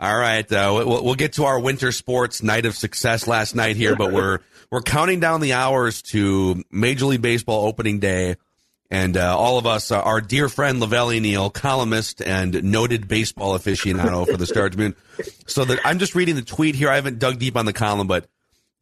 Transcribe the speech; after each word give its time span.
All 0.00 0.16
right, 0.16 0.50
uh, 0.52 0.72
we'll, 0.86 1.04
we'll 1.04 1.14
get 1.16 1.34
to 1.34 1.44
our 1.44 1.58
winter 1.58 1.90
sports 1.90 2.40
night 2.40 2.66
of 2.66 2.76
success 2.76 3.26
last 3.26 3.56
night 3.56 3.74
here, 3.74 3.96
but 3.96 4.12
we're 4.12 4.38
we're 4.70 4.82
counting 4.82 5.18
down 5.18 5.40
the 5.40 5.54
hours 5.54 6.02
to 6.02 6.62
Major 6.70 7.06
League 7.06 7.22
Baseball 7.22 7.66
opening 7.66 7.98
day, 7.98 8.36
and 8.92 9.16
uh, 9.16 9.36
all 9.36 9.58
of 9.58 9.66
us, 9.66 9.90
uh, 9.90 10.00
our 10.00 10.20
dear 10.20 10.48
friend 10.48 10.78
La 10.78 10.86
Velle 10.86 11.18
Neal, 11.20 11.50
columnist 11.50 12.22
and 12.22 12.62
noted 12.62 13.08
baseball 13.08 13.58
aficionado 13.58 14.24
for 14.24 14.36
the 14.36 14.46
Star 14.46 14.68
Tribune. 14.68 14.94
So 15.48 15.64
that 15.64 15.80
I'm 15.84 15.98
just 15.98 16.14
reading 16.14 16.36
the 16.36 16.42
tweet 16.42 16.76
here. 16.76 16.90
I 16.90 16.94
haven't 16.94 17.18
dug 17.18 17.40
deep 17.40 17.56
on 17.56 17.66
the 17.66 17.72
column, 17.72 18.06
but 18.06 18.28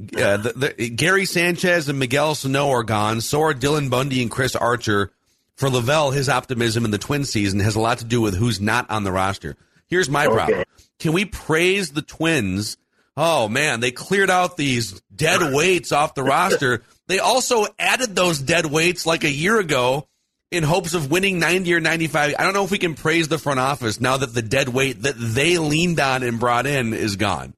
uh, 0.00 0.36
the, 0.36 0.74
the, 0.76 0.90
Gary 0.90 1.24
Sanchez 1.24 1.88
and 1.88 1.98
Miguel 1.98 2.34
Sano 2.34 2.68
are 2.70 2.82
gone. 2.82 3.22
So 3.22 3.40
are 3.40 3.54
Dylan 3.54 3.88
Bundy 3.88 4.20
and 4.20 4.30
Chris 4.30 4.54
Archer. 4.54 5.12
For 5.54 5.70
La 5.70 5.80
Velle, 5.80 6.10
his 6.10 6.28
optimism 6.28 6.84
in 6.84 6.90
the 6.90 6.98
twin 6.98 7.24
season 7.24 7.60
has 7.60 7.76
a 7.76 7.80
lot 7.80 8.00
to 8.00 8.04
do 8.04 8.20
with 8.20 8.36
who's 8.36 8.60
not 8.60 8.90
on 8.90 9.04
the 9.04 9.12
roster. 9.12 9.56
Here's 9.88 10.08
my 10.08 10.26
problem. 10.26 10.64
Can 10.98 11.12
we 11.12 11.24
praise 11.24 11.90
the 11.90 12.02
Twins? 12.02 12.76
Oh 13.16 13.48
man, 13.48 13.80
they 13.80 13.92
cleared 13.92 14.30
out 14.30 14.56
these 14.56 15.00
dead 15.14 15.54
weights 15.54 15.92
off 15.92 16.14
the 16.14 16.22
roster. 16.22 16.82
They 17.06 17.18
also 17.18 17.66
added 17.78 18.14
those 18.14 18.38
dead 18.38 18.66
weights 18.66 19.06
like 19.06 19.24
a 19.24 19.30
year 19.30 19.58
ago 19.58 20.08
in 20.50 20.62
hopes 20.62 20.94
of 20.94 21.10
winning 21.10 21.38
90 21.38 21.74
or 21.74 21.80
95. 21.80 22.34
I 22.38 22.42
don't 22.44 22.52
know 22.52 22.64
if 22.64 22.70
we 22.70 22.78
can 22.78 22.94
praise 22.94 23.28
the 23.28 23.38
front 23.38 23.60
office 23.60 24.00
now 24.00 24.16
that 24.16 24.34
the 24.34 24.42
dead 24.42 24.68
weight 24.68 25.02
that 25.02 25.14
they 25.16 25.58
leaned 25.58 26.00
on 26.00 26.22
and 26.22 26.38
brought 26.38 26.66
in 26.66 26.92
is 26.94 27.16
gone. 27.16 27.54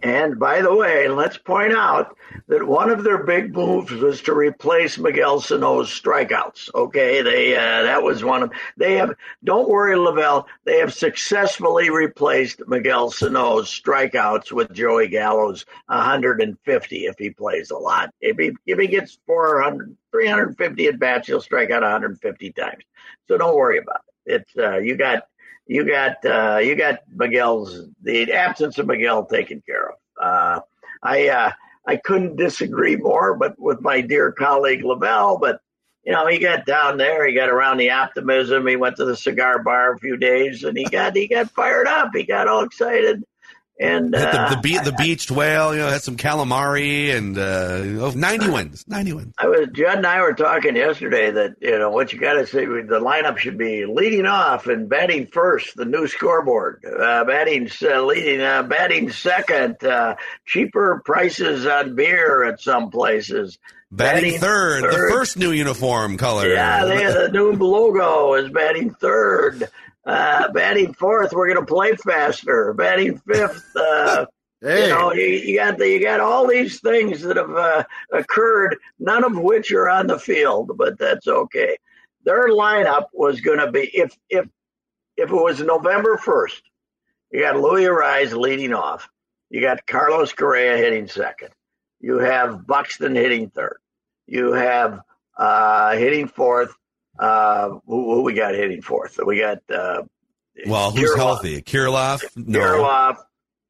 And 0.00 0.38
by 0.38 0.62
the 0.62 0.74
way, 0.74 1.06
let's 1.08 1.36
point 1.36 1.74
out 1.74 2.16
that 2.48 2.66
one 2.66 2.88
of 2.88 3.04
their 3.04 3.24
big 3.24 3.54
moves 3.54 3.92
was 3.92 4.22
to 4.22 4.32
replace 4.32 4.96
Miguel 4.96 5.40
Sano's 5.40 5.88
strikeouts. 5.90 6.74
Okay, 6.74 7.20
they 7.20 7.54
uh, 7.54 7.82
that 7.82 8.02
was 8.02 8.24
one 8.24 8.42
of 8.42 8.52
they 8.76 8.94
have. 8.94 9.14
Don't 9.44 9.68
worry, 9.68 9.94
La 9.94 10.12
Velle. 10.12 10.46
They 10.64 10.78
have 10.78 10.94
successfully 10.94 11.90
replaced 11.90 12.66
Miguel 12.66 13.10
Sano's 13.10 13.68
strikeouts 13.68 14.50
with 14.50 14.72
Joey 14.72 15.08
Gallo's 15.08 15.66
150 15.86 16.96
if 17.06 17.18
he 17.18 17.30
plays 17.30 17.70
a 17.70 17.76
lot. 17.76 18.14
If 18.20 18.38
he 18.38 18.52
if 18.66 18.78
he 18.78 18.86
gets 18.86 19.18
400, 19.26 19.94
350 20.10 20.86
at 20.86 20.98
bats, 20.98 21.28
he'll 21.28 21.42
strike 21.42 21.70
out 21.70 21.82
150 21.82 22.52
times. 22.52 22.82
So 23.28 23.36
don't 23.36 23.56
worry 23.56 23.78
about 23.78 24.00
it. 24.24 24.46
It's 24.46 24.56
uh, 24.56 24.78
you 24.78 24.96
got 24.96 25.24
you 25.66 25.84
got 25.86 26.24
uh, 26.24 26.58
you 26.58 26.74
got 26.74 27.00
Miguel's 27.14 27.88
the 28.02 28.32
absence 28.32 28.78
of 28.78 28.86
Miguel 28.86 29.24
taken 29.24 29.62
care 29.64 29.90
of. 29.90 29.96
Uh, 30.20 30.60
I 31.02 31.28
uh, 31.28 31.52
I 31.86 31.96
couldn't 31.96 32.36
disagree 32.36 32.96
more, 32.96 33.34
but 33.34 33.58
with 33.58 33.80
my 33.80 34.00
dear 34.00 34.32
colleague 34.32 34.84
La 34.84 34.96
Velle, 34.96 35.38
but 35.38 35.60
you 36.04 36.12
know 36.12 36.26
he 36.26 36.38
got 36.38 36.66
down 36.66 36.96
there, 36.96 37.26
he 37.26 37.34
got 37.34 37.48
around 37.48 37.76
the 37.76 37.90
optimism. 37.90 38.66
He 38.66 38.76
went 38.76 38.96
to 38.96 39.04
the 39.04 39.16
cigar 39.16 39.62
bar 39.62 39.94
a 39.94 39.98
few 39.98 40.16
days, 40.16 40.64
and 40.64 40.76
he 40.76 40.84
got 40.84 41.16
he 41.16 41.28
got 41.28 41.50
fired 41.50 41.86
up. 41.86 42.10
He 42.14 42.24
got 42.24 42.48
all 42.48 42.64
excited, 42.64 43.22
and 43.80 44.14
uh, 44.14 44.48
the, 44.50 44.56
the, 44.56 44.60
be- 44.60 44.78
the 44.78 44.92
beached 44.92 45.30
whale, 45.30 45.74
you 45.74 45.80
know, 45.80 45.88
had 45.88 46.02
some 46.02 46.16
calamari 46.16 47.14
and 47.14 47.36
uh, 47.38 48.04
oh, 48.04 48.12
90 48.14 48.50
wins. 48.50 48.84
90 48.86 49.12
wins. 49.12 49.34
I 49.38 49.48
was 49.48 49.68
Judd 49.72 49.98
and 49.98 50.06
I 50.06 50.20
were 50.20 50.34
talking 50.34 50.76
yesterday 50.76 51.30
that 51.30 51.56
you 51.60 51.78
know 51.78 51.90
what 51.90 52.12
you 52.12 52.18
got 52.18 52.34
to 52.34 52.46
say. 52.46 52.64
The 52.64 53.00
lineup 53.00 53.38
should 53.38 53.58
be 53.58 53.86
leading 53.86 54.26
off 54.26 54.66
and 54.66 54.88
batting 54.88 55.26
first. 55.26 55.74
The 55.76 55.84
new 55.84 56.06
scoreboard, 56.06 56.84
uh, 56.84 57.24
batting 57.24 57.70
uh, 57.82 58.02
leading, 58.02 58.40
uh, 58.40 58.62
batting 58.62 59.10
second. 59.10 59.82
Uh, 59.82 60.16
cheaper 60.44 61.02
prices 61.04 61.66
on 61.66 61.94
beer 61.94 62.44
at 62.44 62.60
some 62.60 62.90
places. 62.90 63.58
Batting, 63.90 64.38
third, 64.38 64.84
the 64.84 65.08
first 65.12 65.36
new 65.36 65.50
uniform 65.50 66.16
color. 66.16 66.48
Yeah, 66.48 66.86
they, 66.86 67.04
the 67.04 67.28
new 67.30 67.52
logo 67.52 68.32
is 68.34 68.50
batting 68.50 68.94
third. 68.94 69.68
Uh, 70.04 70.50
batting 70.52 70.92
fourth, 70.94 71.32
we're 71.32 71.52
going 71.52 71.64
to 71.64 71.72
play 71.72 71.94
faster. 71.94 72.72
Batting 72.74 73.18
fifth, 73.18 73.64
uh, 73.76 74.26
Hey. 74.62 74.84
you 74.84 74.94
know, 74.94 75.12
you, 75.12 75.24
you 75.24 75.58
got 75.58 75.76
the, 75.76 75.88
you 75.88 76.00
got 76.00 76.20
all 76.20 76.46
these 76.46 76.78
things 76.80 77.20
that 77.22 77.36
have 77.36 77.50
uh, 77.50 77.82
occurred, 78.12 78.76
none 79.00 79.24
of 79.24 79.36
which 79.36 79.72
are 79.72 79.90
on 79.90 80.06
the 80.06 80.20
field, 80.20 80.70
but 80.76 80.96
that's 81.00 81.26
okay. 81.26 81.76
Their 82.24 82.48
lineup 82.50 83.06
was 83.12 83.40
going 83.40 83.58
to 83.58 83.72
be 83.72 83.90
if 83.92 84.16
if 84.30 84.46
if 85.16 85.30
it 85.30 85.34
was 85.34 85.60
November 85.60 86.16
first, 86.16 86.62
you 87.32 87.40
got 87.40 87.56
Luis 87.56 87.88
Arraez 87.88 88.38
leading 88.38 88.72
off. 88.72 89.08
You 89.50 89.60
got 89.60 89.84
Carlos 89.88 90.32
Correa 90.32 90.76
hitting 90.76 91.08
second. 91.08 91.50
You 91.98 92.18
have 92.18 92.64
Buxton 92.64 93.16
hitting 93.16 93.50
third. 93.50 93.78
You 94.28 94.52
have 94.52 95.00
uh, 95.36 95.96
hitting 95.96 96.28
fourth. 96.28 96.72
Uh, 97.22 97.78
who, 97.86 98.14
who 98.16 98.22
we 98.22 98.32
got 98.34 98.54
hitting 98.54 98.82
fourth? 98.82 99.18
We 99.24 99.38
got 99.38 99.58
uh, 99.70 100.02
Well, 100.66 100.90
who's 100.90 101.10
Kirilloff. 101.10 101.16
healthy? 101.16 101.62
Kirilloff? 101.62 102.22
No. 102.36 102.58
Kirilloff, 102.58 103.16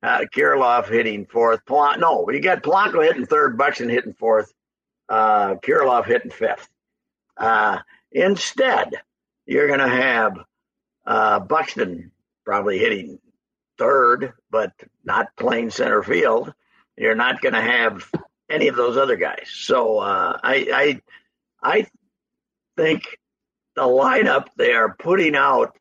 uh, 0.02 0.24
Kirilloff 0.34 0.88
hitting 0.88 1.26
fourth. 1.26 1.60
Polan- 1.66 1.98
no, 2.00 2.28
you 2.30 2.40
got 2.40 2.62
Polanco 2.62 3.04
hitting 3.04 3.26
third, 3.26 3.58
Buxton 3.58 3.90
hitting 3.90 4.14
fourth, 4.14 4.52
uh, 5.10 5.56
Kirilloff 5.56 6.06
hitting 6.06 6.30
fifth. 6.30 6.66
Uh, 7.36 7.80
instead, 8.10 8.94
you're 9.44 9.66
going 9.68 9.80
to 9.80 9.88
have 9.88 10.32
uh, 11.06 11.40
Buxton 11.40 12.10
probably 12.46 12.78
hitting 12.78 13.18
third, 13.76 14.32
but 14.50 14.72
not 15.04 15.28
playing 15.36 15.70
center 15.70 16.02
field. 16.02 16.54
You're 16.96 17.14
not 17.16 17.40
going 17.42 17.54
to 17.54 17.60
have 17.60 18.10
any 18.48 18.68
of 18.68 18.76
those 18.76 18.96
other 18.96 19.16
guys. 19.16 19.48
So 19.50 19.98
uh, 19.98 20.38
I, 20.42 21.00
I, 21.62 21.70
I 21.80 21.86
think 22.76 23.02
the 23.74 23.82
lineup 23.82 24.46
they 24.56 24.72
are 24.72 24.94
putting 24.94 25.34
out 25.34 25.76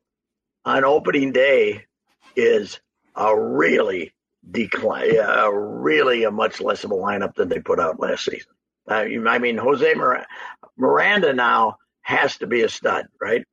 on 0.64 0.84
opening 0.84 1.32
day 1.32 1.86
is 2.36 2.80
a 3.14 3.38
really 3.38 4.12
decline, 4.48 5.16
a 5.16 5.52
really 5.52 6.24
a 6.24 6.30
much 6.30 6.60
less 6.60 6.84
of 6.84 6.90
a 6.90 6.94
lineup 6.94 7.34
than 7.34 7.48
they 7.48 7.58
put 7.60 7.80
out 7.80 8.00
last 8.00 8.24
season. 8.24 8.52
I 8.88 9.04
mean, 9.04 9.26
I 9.26 9.38
mean 9.38 9.58
Jose 9.58 9.94
Mir- 9.94 10.26
Miranda 10.76 11.32
now 11.32 11.76
has 12.02 12.38
to 12.38 12.46
be 12.46 12.62
a 12.62 12.68
stud, 12.68 13.06
right? 13.20 13.44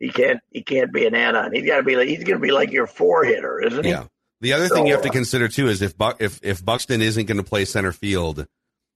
He 0.00 0.08
can't 0.08 0.40
he 0.50 0.62
can't 0.62 0.92
be 0.92 1.06
an 1.06 1.14
add-on. 1.14 1.52
He's 1.52 1.66
got 1.66 1.76
to 1.76 1.82
be 1.84 1.94
like 1.94 2.08
he's 2.08 2.24
going 2.24 2.38
to 2.38 2.44
be 2.44 2.50
like 2.50 2.72
your 2.72 2.88
four 2.88 3.24
hitter, 3.24 3.60
isn't 3.60 3.84
he? 3.84 3.90
Yeah. 3.90 4.06
The 4.40 4.54
other 4.54 4.68
thing 4.68 4.88
you 4.88 4.92
have 4.94 5.02
to 5.02 5.10
uh, 5.10 5.12
consider 5.12 5.46
too 5.46 5.68
is 5.68 5.82
if 5.82 5.96
Bu- 5.96 6.14
if 6.18 6.40
if 6.42 6.64
Buxton 6.64 7.00
isn't 7.00 7.26
going 7.26 7.36
to 7.36 7.44
play 7.44 7.64
center 7.64 7.92
field, 7.92 8.46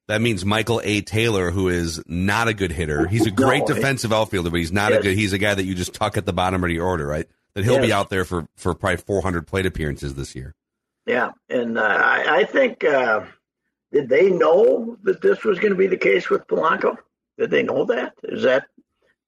that 0.08 0.20
means 0.20 0.44
Michael 0.44 0.80
A. 0.84 1.00
Taylor, 1.00 1.50
who 1.50 1.68
is 1.68 2.02
not 2.06 2.48
a 2.48 2.54
good 2.54 2.72
hitter, 2.72 3.06
he's 3.06 3.26
a 3.26 3.30
great 3.32 3.68
No, 3.68 3.74
defensive 3.74 4.12
outfielder, 4.12 4.50
but 4.50 4.58
he's 4.60 4.72
not 4.72 4.92
a 4.92 4.98
good. 5.00 5.16
He's 5.16 5.32
a 5.32 5.38
guy 5.38 5.54
that 5.54 5.64
you 5.64 5.74
just 5.74 5.94
tuck 5.94 6.16
at 6.16 6.26
the 6.26 6.32
bottom 6.32 6.62
of 6.62 6.70
your 6.70 6.86
order, 6.86 7.06
right? 7.06 7.26
That 7.54 7.64
he'll 7.64 7.80
be 7.80 7.92
out 7.92 8.10
there 8.10 8.24
for 8.24 8.46
for 8.56 8.74
probably 8.74 8.98
400 8.98 9.46
plate 9.46 9.66
appearances 9.66 10.14
this 10.14 10.34
year. 10.34 10.54
Yeah, 11.06 11.30
and 11.48 11.78
uh, 11.78 11.82
I, 11.82 12.38
I 12.38 12.44
think 12.44 12.84
uh, 12.84 13.24
did 13.92 14.08
they 14.08 14.30
know 14.30 14.96
that 15.04 15.22
this 15.22 15.44
was 15.44 15.58
going 15.58 15.72
to 15.72 15.78
be 15.78 15.86
the 15.86 15.96
case 15.96 16.28
with 16.28 16.46
Polanco? 16.46 16.96
Did 17.38 17.50
they 17.50 17.62
know 17.62 17.84
that? 17.86 18.14
Is 18.24 18.42
that? 18.42 18.64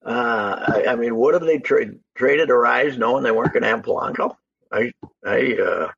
Uh, 0.04 0.64
I, 0.68 0.92
I 0.92 0.96
mean, 0.96 1.16
what 1.16 1.34
have 1.34 1.42
they 1.42 1.58
trade 1.58 1.98
traded 2.14 2.48
Arraez 2.50 2.98
knowing 2.98 3.22
they 3.24 3.30
weren't 3.30 3.52
going 3.52 3.62
to 3.62 3.68
have 3.68 3.82
Polanco? 3.82 4.36
I, 4.72 4.92
I. 5.24 5.88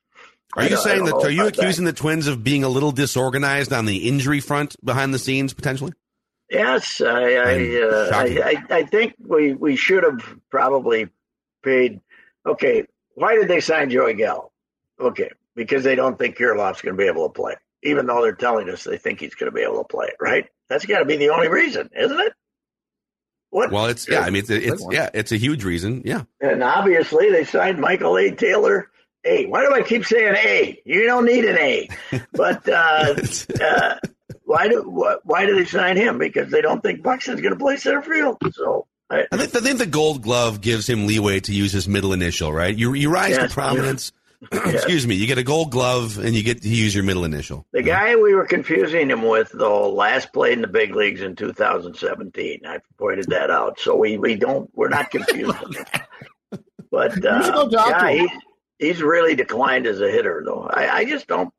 Are 0.56 0.64
you 0.64 0.76
saying 0.76 1.04
that? 1.04 1.14
Are 1.14 1.30
you 1.30 1.42
about 1.42 1.54
that. 1.54 1.62
accusing 1.62 1.84
the 1.84 1.92
Twins 1.92 2.26
of 2.26 2.42
being 2.42 2.64
a 2.64 2.68
little 2.68 2.92
disorganized 2.92 3.72
on 3.72 3.86
the 3.86 4.08
injury 4.08 4.40
front 4.40 4.76
behind 4.84 5.14
the 5.14 5.18
scenes 5.18 5.54
potentially? 5.54 5.92
Yes, 6.50 7.00
I 7.00 7.34
I, 7.34 7.82
uh. 7.82 8.10
I, 8.12 8.24
I 8.44 8.78
I 8.78 8.82
think 8.84 9.14
we 9.24 9.52
we 9.52 9.76
should 9.76 10.02
have 10.02 10.20
probably 10.50 11.08
paid. 11.62 12.00
Okay, 12.44 12.86
why 13.14 13.36
did 13.36 13.48
they 13.48 13.60
sign 13.60 13.90
Joey 13.90 14.14
Gallo? 14.14 14.50
Okay, 14.98 15.30
because 15.54 15.84
they 15.84 15.94
don't 15.94 16.18
think 16.18 16.36
Kirilloff's 16.36 16.82
going 16.82 16.96
to 16.96 17.00
be 17.00 17.06
able 17.06 17.28
to 17.28 17.32
play, 17.32 17.54
even 17.82 18.06
though 18.06 18.22
they're 18.22 18.32
telling 18.32 18.68
us 18.68 18.84
they 18.84 18.98
think 18.98 19.20
he's 19.20 19.34
going 19.36 19.50
to 19.50 19.54
be 19.54 19.62
able 19.62 19.78
to 19.78 19.88
play. 19.88 20.08
Right? 20.20 20.48
That's 20.68 20.86
got 20.86 21.00
to 21.00 21.04
be 21.04 21.16
the 21.16 21.30
only 21.30 21.48
reason, 21.48 21.90
isn't 21.96 22.20
it? 22.20 22.32
What? 23.50 23.70
Well, 23.72 23.86
it's 23.86 24.08
yeah. 24.08 24.20
I 24.20 24.30
mean, 24.30 24.42
it's, 24.42 24.50
it's 24.50 24.86
yeah, 24.90 25.10
it's 25.12 25.32
a 25.32 25.36
huge 25.36 25.64
reason. 25.64 26.02
Yeah. 26.04 26.22
And 26.40 26.62
obviously, 26.62 27.30
they 27.30 27.44
signed 27.44 27.78
Michael 27.78 28.16
A. 28.16 28.30
Taylor. 28.30 28.90
A. 29.24 29.46
Why 29.46 29.64
do 29.64 29.74
I 29.74 29.82
keep 29.82 30.04
saying 30.04 30.34
A? 30.34 30.80
You 30.84 31.06
don't 31.06 31.24
need 31.24 31.44
an 31.44 31.58
A. 31.58 31.88
But 32.32 32.68
uh, 32.68 33.16
uh, 33.60 33.94
why 34.44 34.68
do 34.68 34.82
why 35.24 35.46
do 35.46 35.56
they 35.56 35.64
sign 35.64 35.96
him? 35.96 36.18
Because 36.18 36.50
they 36.50 36.60
don't 36.60 36.82
think 36.82 37.02
Buxton's 37.02 37.40
going 37.40 37.54
to 37.54 37.58
play 37.58 37.76
center 37.76 38.02
field. 38.02 38.38
So 38.52 38.86
I, 39.10 39.26
I, 39.30 39.36
think 39.36 39.54
I 39.54 39.60
think 39.60 39.78
the 39.78 39.86
Gold 39.86 40.22
Glove 40.22 40.60
gives 40.60 40.88
him 40.88 41.06
leeway 41.06 41.40
to 41.40 41.52
use 41.52 41.72
his 41.72 41.86
middle 41.86 42.12
initial. 42.12 42.52
Right? 42.52 42.76
You 42.76 42.94
you 42.94 43.10
rise 43.10 43.30
yes, 43.30 43.48
to 43.48 43.54
prominence. 43.54 44.12
Excuse 44.52 45.06
me. 45.06 45.16
You 45.16 45.26
get 45.26 45.36
a 45.36 45.42
Gold 45.42 45.70
Glove 45.70 46.18
and 46.18 46.34
you 46.34 46.42
get 46.42 46.62
to 46.62 46.68
use 46.68 46.94
your 46.94 47.04
middle 47.04 47.24
initial. 47.24 47.66
The 47.72 47.82
guy 47.82 48.16
we 48.16 48.34
were 48.34 48.46
confusing 48.46 49.10
him 49.10 49.22
with, 49.22 49.50
though, 49.52 49.92
last 49.92 50.32
played 50.32 50.54
in 50.54 50.62
the 50.62 50.66
big 50.66 50.94
leagues 50.94 51.20
in 51.20 51.36
2017. 51.36 52.60
I 52.64 52.78
pointed 52.96 53.26
that 53.28 53.50
out, 53.50 53.78
so 53.78 53.96
we 53.96 54.16
we 54.16 54.36
don't 54.36 54.70
we're 54.74 54.88
not 54.88 55.10
confused. 55.10 55.58
but 56.90 57.24
uh, 57.24 57.68
yeah, 57.70 58.10
he, 58.10 58.28
he's 58.80 59.02
really 59.02 59.36
declined 59.36 59.86
as 59.86 60.00
a 60.00 60.10
hitter, 60.10 60.42
though. 60.44 60.68
I, 60.68 60.98
I 60.98 61.04
just 61.04 61.28
don't. 61.28 61.52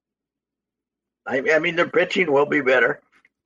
I, 1.26 1.44
I 1.54 1.60
mean, 1.60 1.76
their 1.76 1.88
pitching 1.88 2.32
will 2.32 2.48
be 2.48 2.62
better. 2.62 3.00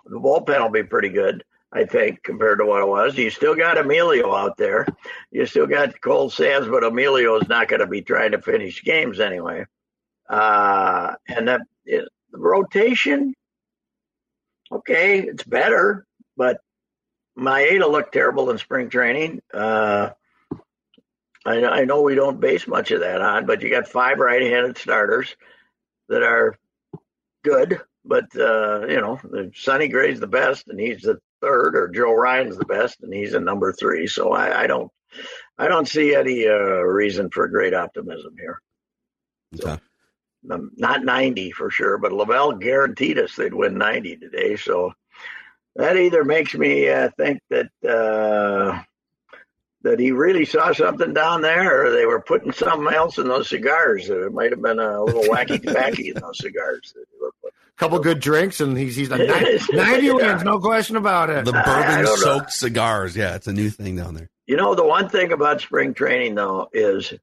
The 0.05 0.17
bullpen 0.17 0.61
will 0.61 0.69
be 0.69 0.83
pretty 0.83 1.09
good. 1.09 1.43
I 1.73 1.83
think, 1.83 2.23
compared 2.23 2.59
to 2.59 2.65
what 2.65 2.81
it 2.81 2.87
was. 2.87 3.17
You 3.17 3.29
still 3.29 3.53
got 3.53 3.77
Emilio 3.77 4.33
out 4.33 4.55
there. 4.55 4.87
You 5.29 5.45
still 5.45 5.67
got 5.67 5.99
Cole 5.99 6.29
Sands, 6.29 6.69
but 6.69 6.85
Emilio 6.85 7.35
is 7.35 7.49
not 7.49 7.67
going 7.67 7.81
to 7.81 7.87
be 7.87 8.01
trying 8.01 8.31
to 8.31 8.41
finish 8.41 8.81
games 8.81 9.19
anyway. 9.19 9.65
Uh, 10.29 11.15
and 11.27 11.49
that 11.49 11.61
the 11.85 12.07
rotation, 12.31 13.33
okay, 14.71 15.19
it's 15.19 15.43
better, 15.43 16.05
but 16.37 16.61
Maeda 17.37 17.91
looked 17.91 18.13
terrible 18.13 18.51
in 18.51 18.57
spring 18.57 18.89
training. 18.89 19.41
Uh, 19.53 20.11
I, 21.45 21.63
I 21.63 21.85
know 21.85 22.01
we 22.01 22.15
don't 22.15 22.39
base 22.39 22.67
much 22.67 22.91
of 22.91 23.01
that 23.01 23.21
on, 23.21 23.45
but 23.45 23.61
you 23.61 23.69
got 23.69 23.87
five 23.87 24.17
right-handed 24.19 24.77
starters 24.77 25.35
that 26.09 26.23
are 26.23 26.57
good 27.43 27.81
but 28.05 28.25
uh, 28.37 28.85
you 28.87 29.01
know, 29.01 29.19
Sonny 29.55 29.87
Gray's 29.87 30.19
the 30.19 30.27
best, 30.27 30.67
and 30.67 30.79
he's 30.79 31.01
the 31.01 31.19
third, 31.41 31.75
or 31.75 31.87
Joe 31.87 32.13
Ryan's 32.13 32.57
the 32.57 32.65
best, 32.65 33.01
and 33.01 33.13
he's 33.13 33.33
a 33.33 33.39
number 33.39 33.73
three. 33.73 34.07
So 34.07 34.31
I, 34.31 34.63
I 34.63 34.67
don't, 34.67 34.91
I 35.57 35.67
don't 35.67 35.87
see 35.87 36.15
any 36.15 36.47
uh, 36.47 36.53
reason 36.53 37.29
for 37.29 37.47
great 37.47 37.73
optimism 37.73 38.35
here. 38.37 38.61
Okay. 39.55 39.63
So, 39.63 39.79
um, 40.51 40.71
not 40.75 41.03
90 41.03 41.51
for 41.51 41.71
sure, 41.71 41.97
but 41.97 42.11
La 42.11 42.25
Velle 42.25 42.51
guaranteed 42.53 43.17
us 43.17 43.35
they'd 43.35 43.53
win 43.53 43.79
90 43.79 44.17
today. 44.17 44.55
So 44.55 44.93
that 45.75 45.97
either 45.97 46.23
makes 46.23 46.53
me 46.53 46.87
uh, 46.87 47.09
think 47.17 47.41
that 47.49 47.71
uh, 47.83 48.83
that 49.85 49.99
he 49.99 50.11
really 50.11 50.45
saw 50.45 50.73
something 50.73 51.13
down 51.13 51.41
there, 51.41 51.85
or 51.85 51.91
they 51.91 52.05
were 52.05 52.19
putting 52.19 52.51
something 52.51 52.93
else 52.93 53.19
in 53.19 53.27
those 53.27 53.47
cigars. 53.47 54.09
It 54.09 54.33
might 54.33 54.51
have 54.51 54.61
been 54.61 54.79
a 54.79 55.03
little 55.03 55.23
wacky 55.23 55.61
tobacco 55.61 56.01
in 56.01 56.15
those 56.15 56.39
cigars 56.39 56.91
that 56.95 57.05
they 57.11 57.17
were 57.21 57.31
putting 57.41 57.55
couple 57.77 57.99
good 57.99 58.19
drinks, 58.19 58.61
and 58.61 58.77
he's 58.77 58.95
he's 58.95 59.11
a 59.11 59.17
90, 59.17 59.75
90 59.75 60.11
wins, 60.11 60.43
no 60.43 60.59
question 60.59 60.95
about 60.95 61.29
it. 61.29 61.45
The 61.45 61.51
bourbon 61.51 62.07
soaked 62.17 62.51
cigars, 62.51 63.15
yeah, 63.15 63.35
it's 63.35 63.47
a 63.47 63.53
new 63.53 63.69
thing 63.69 63.95
down 63.95 64.15
there. 64.15 64.29
You 64.47 64.57
know, 64.57 64.75
the 64.75 64.85
one 64.85 65.09
thing 65.09 65.31
about 65.31 65.61
spring 65.61 65.93
training 65.93 66.35
though 66.35 66.69
is 66.73 67.13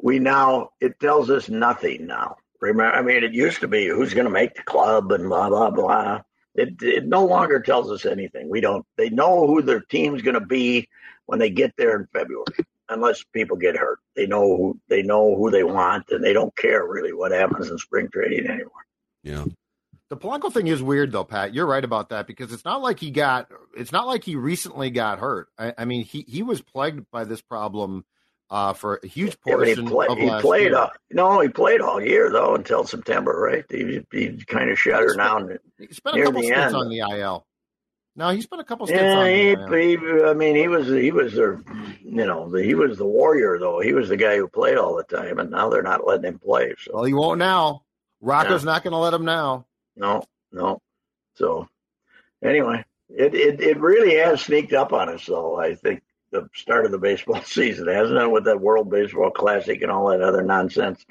we 0.00 0.18
now 0.18 0.70
it 0.80 1.00
tells 1.00 1.30
us 1.30 1.48
nothing 1.48 2.06
now. 2.06 2.36
Remember, 2.60 2.94
I 2.94 3.02
mean, 3.02 3.24
it 3.24 3.32
used 3.32 3.60
to 3.60 3.68
be 3.68 3.88
who's 3.88 4.14
going 4.14 4.26
to 4.26 4.30
make 4.30 4.54
the 4.54 4.62
club 4.62 5.10
and 5.12 5.28
blah 5.28 5.48
blah 5.48 5.70
blah. 5.70 6.20
It 6.54 6.80
it 6.80 7.06
no 7.06 7.24
longer 7.24 7.60
tells 7.60 7.90
us 7.90 8.06
anything. 8.06 8.48
We 8.48 8.60
don't. 8.60 8.86
They 8.96 9.10
know 9.10 9.46
who 9.46 9.62
their 9.62 9.80
team's 9.80 10.22
going 10.22 10.38
to 10.38 10.46
be 10.46 10.88
when 11.26 11.38
they 11.38 11.50
get 11.50 11.74
there 11.76 11.96
in 11.98 12.06
February, 12.12 12.44
unless 12.88 13.24
people 13.32 13.56
get 13.56 13.76
hurt. 13.76 13.98
They 14.16 14.26
know 14.26 14.56
who 14.56 14.80
they 14.88 15.02
know 15.02 15.34
who 15.36 15.50
they 15.50 15.64
want, 15.64 16.10
and 16.10 16.22
they 16.22 16.32
don't 16.32 16.56
care 16.56 16.86
really 16.86 17.12
what 17.12 17.32
happens 17.32 17.70
in 17.70 17.78
spring 17.78 18.08
training 18.12 18.46
anymore. 18.46 18.72
Yeah. 19.22 19.44
The 20.10 20.16
Polanco 20.16 20.52
thing 20.52 20.66
is 20.66 20.82
weird 20.82 21.12
though, 21.12 21.24
Pat. 21.24 21.54
You're 21.54 21.66
right 21.66 21.84
about 21.84 22.10
that 22.10 22.26
because 22.26 22.52
it's 22.52 22.64
not 22.64 22.82
like 22.82 23.00
he 23.00 23.10
got 23.10 23.48
it's 23.76 23.92
not 23.92 24.06
like 24.06 24.22
he 24.22 24.36
recently 24.36 24.90
got 24.90 25.18
hurt. 25.18 25.48
I, 25.58 25.74
I 25.78 25.84
mean, 25.86 26.04
he 26.04 26.24
he 26.28 26.42
was 26.42 26.60
plagued 26.60 27.10
by 27.10 27.24
this 27.24 27.40
problem 27.40 28.04
uh, 28.50 28.74
for 28.74 29.00
a 29.02 29.06
huge 29.06 29.40
portion 29.40 29.68
yeah, 29.68 29.82
he, 29.82 29.88
play, 29.88 30.06
of 30.06 30.18
he 30.18 30.30
last 30.30 30.42
played 30.42 30.70
year. 30.70 30.76
All, 30.76 30.90
no, 31.10 31.40
he 31.40 31.48
played 31.48 31.80
all 31.80 32.00
year 32.00 32.30
though 32.30 32.54
until 32.54 32.84
September, 32.84 33.32
right? 33.32 33.64
He, 33.70 34.06
he 34.12 34.44
kind 34.44 34.70
of 34.70 34.78
shut 34.78 35.02
her 35.02 35.16
down. 35.16 35.58
He 35.78 35.88
spent 35.92 36.18
a 36.18 36.22
couple 36.22 36.42
stints 36.42 36.74
on 36.74 36.88
the 36.90 36.98
IL. 36.98 37.46
No, 38.16 38.30
he's 38.30 38.46
been 38.46 38.60
a 38.60 38.64
couple 38.64 38.86
stints 38.86 39.02
yeah, 39.02 39.18
on 39.18 39.26
he, 39.26 39.56
uh, 39.56 39.68
he, 39.72 40.22
I 40.24 40.34
mean, 40.34 40.54
he 40.54 40.68
was 40.68 40.86
he 40.86 41.10
was 41.10 41.34
their, 41.34 41.60
you 42.00 42.24
know, 42.24 42.48
the, 42.48 42.62
he 42.62 42.74
was 42.74 42.96
the 42.96 43.04
warrior 43.04 43.58
though. 43.58 43.80
He 43.80 43.92
was 43.92 44.08
the 44.08 44.16
guy 44.16 44.36
who 44.36 44.46
played 44.46 44.76
all 44.76 44.94
the 44.94 45.02
time, 45.02 45.40
and 45.40 45.50
now 45.50 45.68
they're 45.68 45.82
not 45.82 46.06
letting 46.06 46.26
him 46.26 46.38
play. 46.38 46.74
So. 46.78 46.92
Well, 46.94 47.04
he 47.04 47.12
won't 47.12 47.40
now. 47.40 47.82
Yeah. 48.64 48.72
not 48.72 48.84
going 48.84 48.92
to 48.92 48.98
let 48.98 49.14
him 49.14 49.24
now. 49.24 49.66
No, 49.96 50.24
no. 50.52 50.80
So 51.34 51.68
anyway, 52.42 52.84
it, 53.08 53.34
it, 53.34 53.60
it 53.60 53.80
really 53.80 54.16
has 54.16 54.40
sneaked 54.40 54.72
up 54.72 54.92
on 54.92 55.08
us, 55.08 55.26
though. 55.26 55.56
I 55.58 55.74
think 55.74 56.02
the 56.30 56.48
start 56.54 56.84
of 56.84 56.92
the 56.92 56.98
baseball 56.98 57.42
season, 57.44 57.88
hasn't 57.88 58.18
it, 58.18 58.30
with 58.30 58.44
that 58.44 58.60
World 58.60 58.90
Baseball 58.90 59.30
Classic 59.30 59.80
and 59.82 59.90
all 59.90 60.08
that 60.08 60.22
other 60.22 60.42
nonsense. 60.42 61.04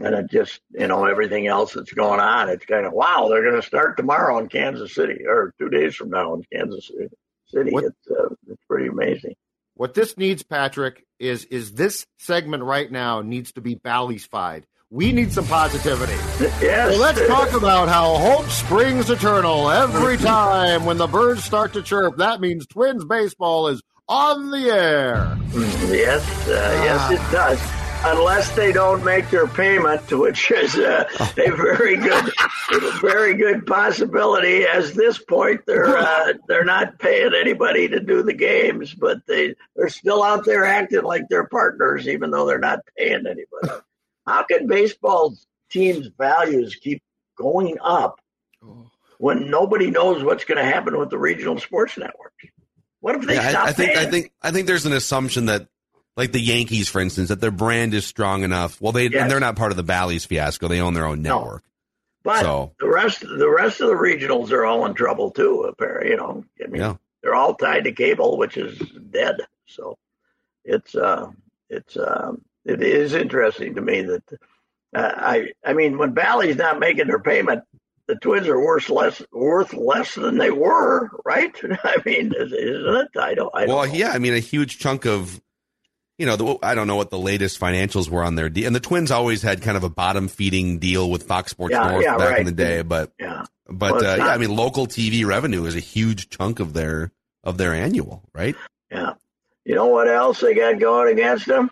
And 0.00 0.14
it 0.14 0.30
just, 0.30 0.60
you 0.70 0.86
know, 0.86 1.04
everything 1.06 1.48
else 1.48 1.72
that's 1.72 1.92
going 1.92 2.20
on, 2.20 2.48
it's 2.48 2.64
kind 2.64 2.86
of, 2.86 2.92
wow, 2.92 3.28
they're 3.28 3.42
going 3.42 3.60
to 3.60 3.66
start 3.66 3.96
tomorrow 3.96 4.38
in 4.38 4.48
Kansas 4.48 4.94
City 4.94 5.26
or 5.26 5.52
two 5.58 5.68
days 5.68 5.96
from 5.96 6.10
now 6.10 6.34
in 6.34 6.44
Kansas 6.52 6.86
City. 6.86 7.08
City. 7.46 7.70
It's, 7.74 8.08
uh, 8.10 8.34
it's 8.46 8.62
pretty 8.68 8.88
amazing. 8.88 9.34
What 9.74 9.94
this 9.94 10.16
needs, 10.18 10.42
Patrick, 10.42 11.04
is 11.18 11.44
is 11.46 11.72
this 11.72 12.04
segment 12.18 12.62
right 12.64 12.90
now 12.90 13.22
needs 13.22 13.52
to 13.52 13.60
be 13.60 13.76
Bally's-fied. 13.76 14.66
We 14.90 15.12
need 15.12 15.32
some 15.32 15.46
positivity. 15.46 16.16
Yes. 16.60 16.94
So 16.94 17.00
let's 17.00 17.26
talk 17.26 17.52
about 17.52 17.88
how 17.88 18.16
hope 18.16 18.46
springs 18.46 19.10
eternal 19.10 19.70
every 19.70 20.16
time 20.18 20.84
when 20.84 20.96
the 20.96 21.06
birds 21.06 21.44
start 21.44 21.72
to 21.74 21.82
chirp. 21.82 22.16
That 22.18 22.40
means 22.40 22.66
Twins 22.66 23.04
baseball 23.04 23.68
is 23.68 23.82
on 24.08 24.50
the 24.50 24.70
air. 24.70 25.38
Yes, 25.54 26.48
uh, 26.48 26.80
yes, 26.84 27.10
it 27.12 27.32
does. 27.32 27.87
Unless 28.04 28.54
they 28.54 28.72
don't 28.72 29.04
make 29.04 29.28
their 29.28 29.48
payment, 29.48 30.10
which 30.12 30.50
is 30.52 30.76
uh, 30.76 31.08
a 31.20 31.50
very 31.50 31.96
good, 31.96 32.32
very 33.00 33.34
good 33.34 33.66
possibility. 33.66 34.64
As 34.64 34.94
this 34.94 35.18
point, 35.18 35.62
they're 35.66 35.98
uh, 35.98 36.34
they're 36.46 36.64
not 36.64 36.98
paying 37.00 37.32
anybody 37.34 37.88
to 37.88 37.98
do 37.98 38.22
the 38.22 38.32
games, 38.32 38.94
but 38.94 39.26
they 39.26 39.54
they're 39.74 39.88
still 39.88 40.22
out 40.22 40.44
there 40.44 40.64
acting 40.64 41.02
like 41.02 41.22
they're 41.28 41.48
partners, 41.48 42.06
even 42.06 42.30
though 42.30 42.46
they're 42.46 42.58
not 42.58 42.80
paying 42.96 43.26
anybody. 43.26 43.82
How 44.26 44.44
can 44.44 44.68
baseball 44.68 45.36
teams' 45.68 46.08
values 46.16 46.76
keep 46.76 47.02
going 47.36 47.78
up 47.82 48.20
when 49.18 49.50
nobody 49.50 49.90
knows 49.90 50.22
what's 50.22 50.44
going 50.44 50.58
to 50.58 50.70
happen 50.70 50.98
with 50.98 51.10
the 51.10 51.18
regional 51.18 51.58
sports 51.58 51.98
network? 51.98 52.32
What 53.00 53.16
if 53.16 53.26
they 53.26 53.34
yeah, 53.34 53.50
stop 53.50 53.66
I, 53.66 53.68
I 53.68 53.72
think 53.72 53.92
paying? 53.94 54.06
I 54.06 54.10
think 54.10 54.32
I 54.42 54.50
think 54.52 54.66
there's 54.68 54.86
an 54.86 54.92
assumption 54.92 55.46
that 55.46 55.66
like 56.18 56.32
the 56.32 56.40
Yankees, 56.40 56.88
for 56.88 57.00
instance, 57.00 57.28
that 57.28 57.40
their 57.40 57.52
brand 57.52 57.94
is 57.94 58.04
strong 58.04 58.42
enough. 58.42 58.80
Well, 58.80 58.90
they 58.90 59.08
yes. 59.08 59.30
they're 59.30 59.38
not 59.38 59.54
part 59.54 59.70
of 59.70 59.76
the 59.76 59.84
Bally's 59.84 60.24
fiasco. 60.24 60.66
They 60.66 60.80
own 60.80 60.92
their 60.92 61.06
own 61.06 61.22
network. 61.22 61.62
No. 61.62 61.68
But 62.24 62.40
so. 62.40 62.72
the 62.80 62.88
rest 62.88 63.20
the 63.20 63.48
rest 63.48 63.80
of 63.80 63.88
the 63.88 63.94
regionals 63.94 64.50
are 64.50 64.66
all 64.66 64.84
in 64.84 64.94
trouble 64.94 65.30
too. 65.30 65.62
Apparently, 65.62 66.10
you 66.10 66.16
know, 66.16 66.44
I 66.62 66.66
mean, 66.66 66.82
yeah. 66.82 66.96
they're 67.22 67.36
all 67.36 67.54
tied 67.54 67.84
to 67.84 67.92
cable, 67.92 68.36
which 68.36 68.56
is 68.56 68.76
dead. 69.10 69.36
So 69.66 69.96
it's 70.64 70.96
uh, 70.96 71.30
it's 71.70 71.96
um, 71.96 72.42
it 72.64 72.82
is 72.82 73.14
interesting 73.14 73.76
to 73.76 73.80
me 73.80 74.02
that 74.02 74.24
uh, 74.94 75.12
I 75.16 75.52
I 75.64 75.72
mean 75.72 75.98
when 75.98 76.14
Bally's 76.14 76.56
not 76.56 76.80
making 76.80 77.06
their 77.06 77.20
payment, 77.20 77.62
the 78.08 78.16
Twins 78.16 78.48
are 78.48 78.60
worth 78.60 78.90
less 78.90 79.22
worth 79.30 79.72
less 79.72 80.16
than 80.16 80.36
they 80.36 80.50
were, 80.50 81.10
right? 81.24 81.56
I 81.84 81.96
mean, 82.04 82.34
isn't 82.36 82.52
it? 82.52 83.08
I 83.16 83.34
don't. 83.34 83.54
I 83.54 83.66
don't 83.66 83.76
well, 83.76 83.86
know. 83.86 83.94
yeah. 83.94 84.10
I 84.10 84.18
mean, 84.18 84.34
a 84.34 84.40
huge 84.40 84.80
chunk 84.80 85.06
of 85.06 85.40
you 86.18 86.26
know, 86.26 86.36
the, 86.36 86.58
I 86.62 86.74
don't 86.74 86.86
know 86.86 86.96
what 86.96 87.10
the 87.10 87.18
latest 87.18 87.60
financials 87.60 88.08
were 88.10 88.24
on 88.24 88.34
their 88.34 88.48
deal. 88.48 88.66
And 88.66 88.74
the 88.74 88.80
Twins 88.80 89.10
always 89.10 89.40
had 89.40 89.62
kind 89.62 89.76
of 89.76 89.84
a 89.84 89.88
bottom 89.88 90.28
feeding 90.28 90.78
deal 90.78 91.08
with 91.10 91.22
Fox 91.22 91.52
Sports 91.52 91.72
yeah, 91.72 91.88
North 91.88 92.04
yeah, 92.04 92.18
back 92.18 92.30
right. 92.30 92.40
in 92.40 92.46
the 92.46 92.52
day. 92.52 92.82
But 92.82 93.12
yeah, 93.18 93.44
but 93.68 93.92
well, 93.94 94.04
uh, 94.04 94.16
yeah, 94.16 94.26
I 94.26 94.38
mean, 94.38 94.54
local 94.54 94.86
TV 94.86 95.24
revenue 95.24 95.64
is 95.64 95.76
a 95.76 95.80
huge 95.80 96.28
chunk 96.28 96.60
of 96.60 96.72
their 96.72 97.12
of 97.44 97.56
their 97.56 97.72
annual, 97.72 98.28
right? 98.34 98.56
Yeah. 98.90 99.14
You 99.64 99.74
know 99.74 99.86
what 99.86 100.08
else 100.08 100.40
they 100.40 100.54
got 100.54 100.78
going 100.78 101.12
against 101.12 101.46
them? 101.46 101.70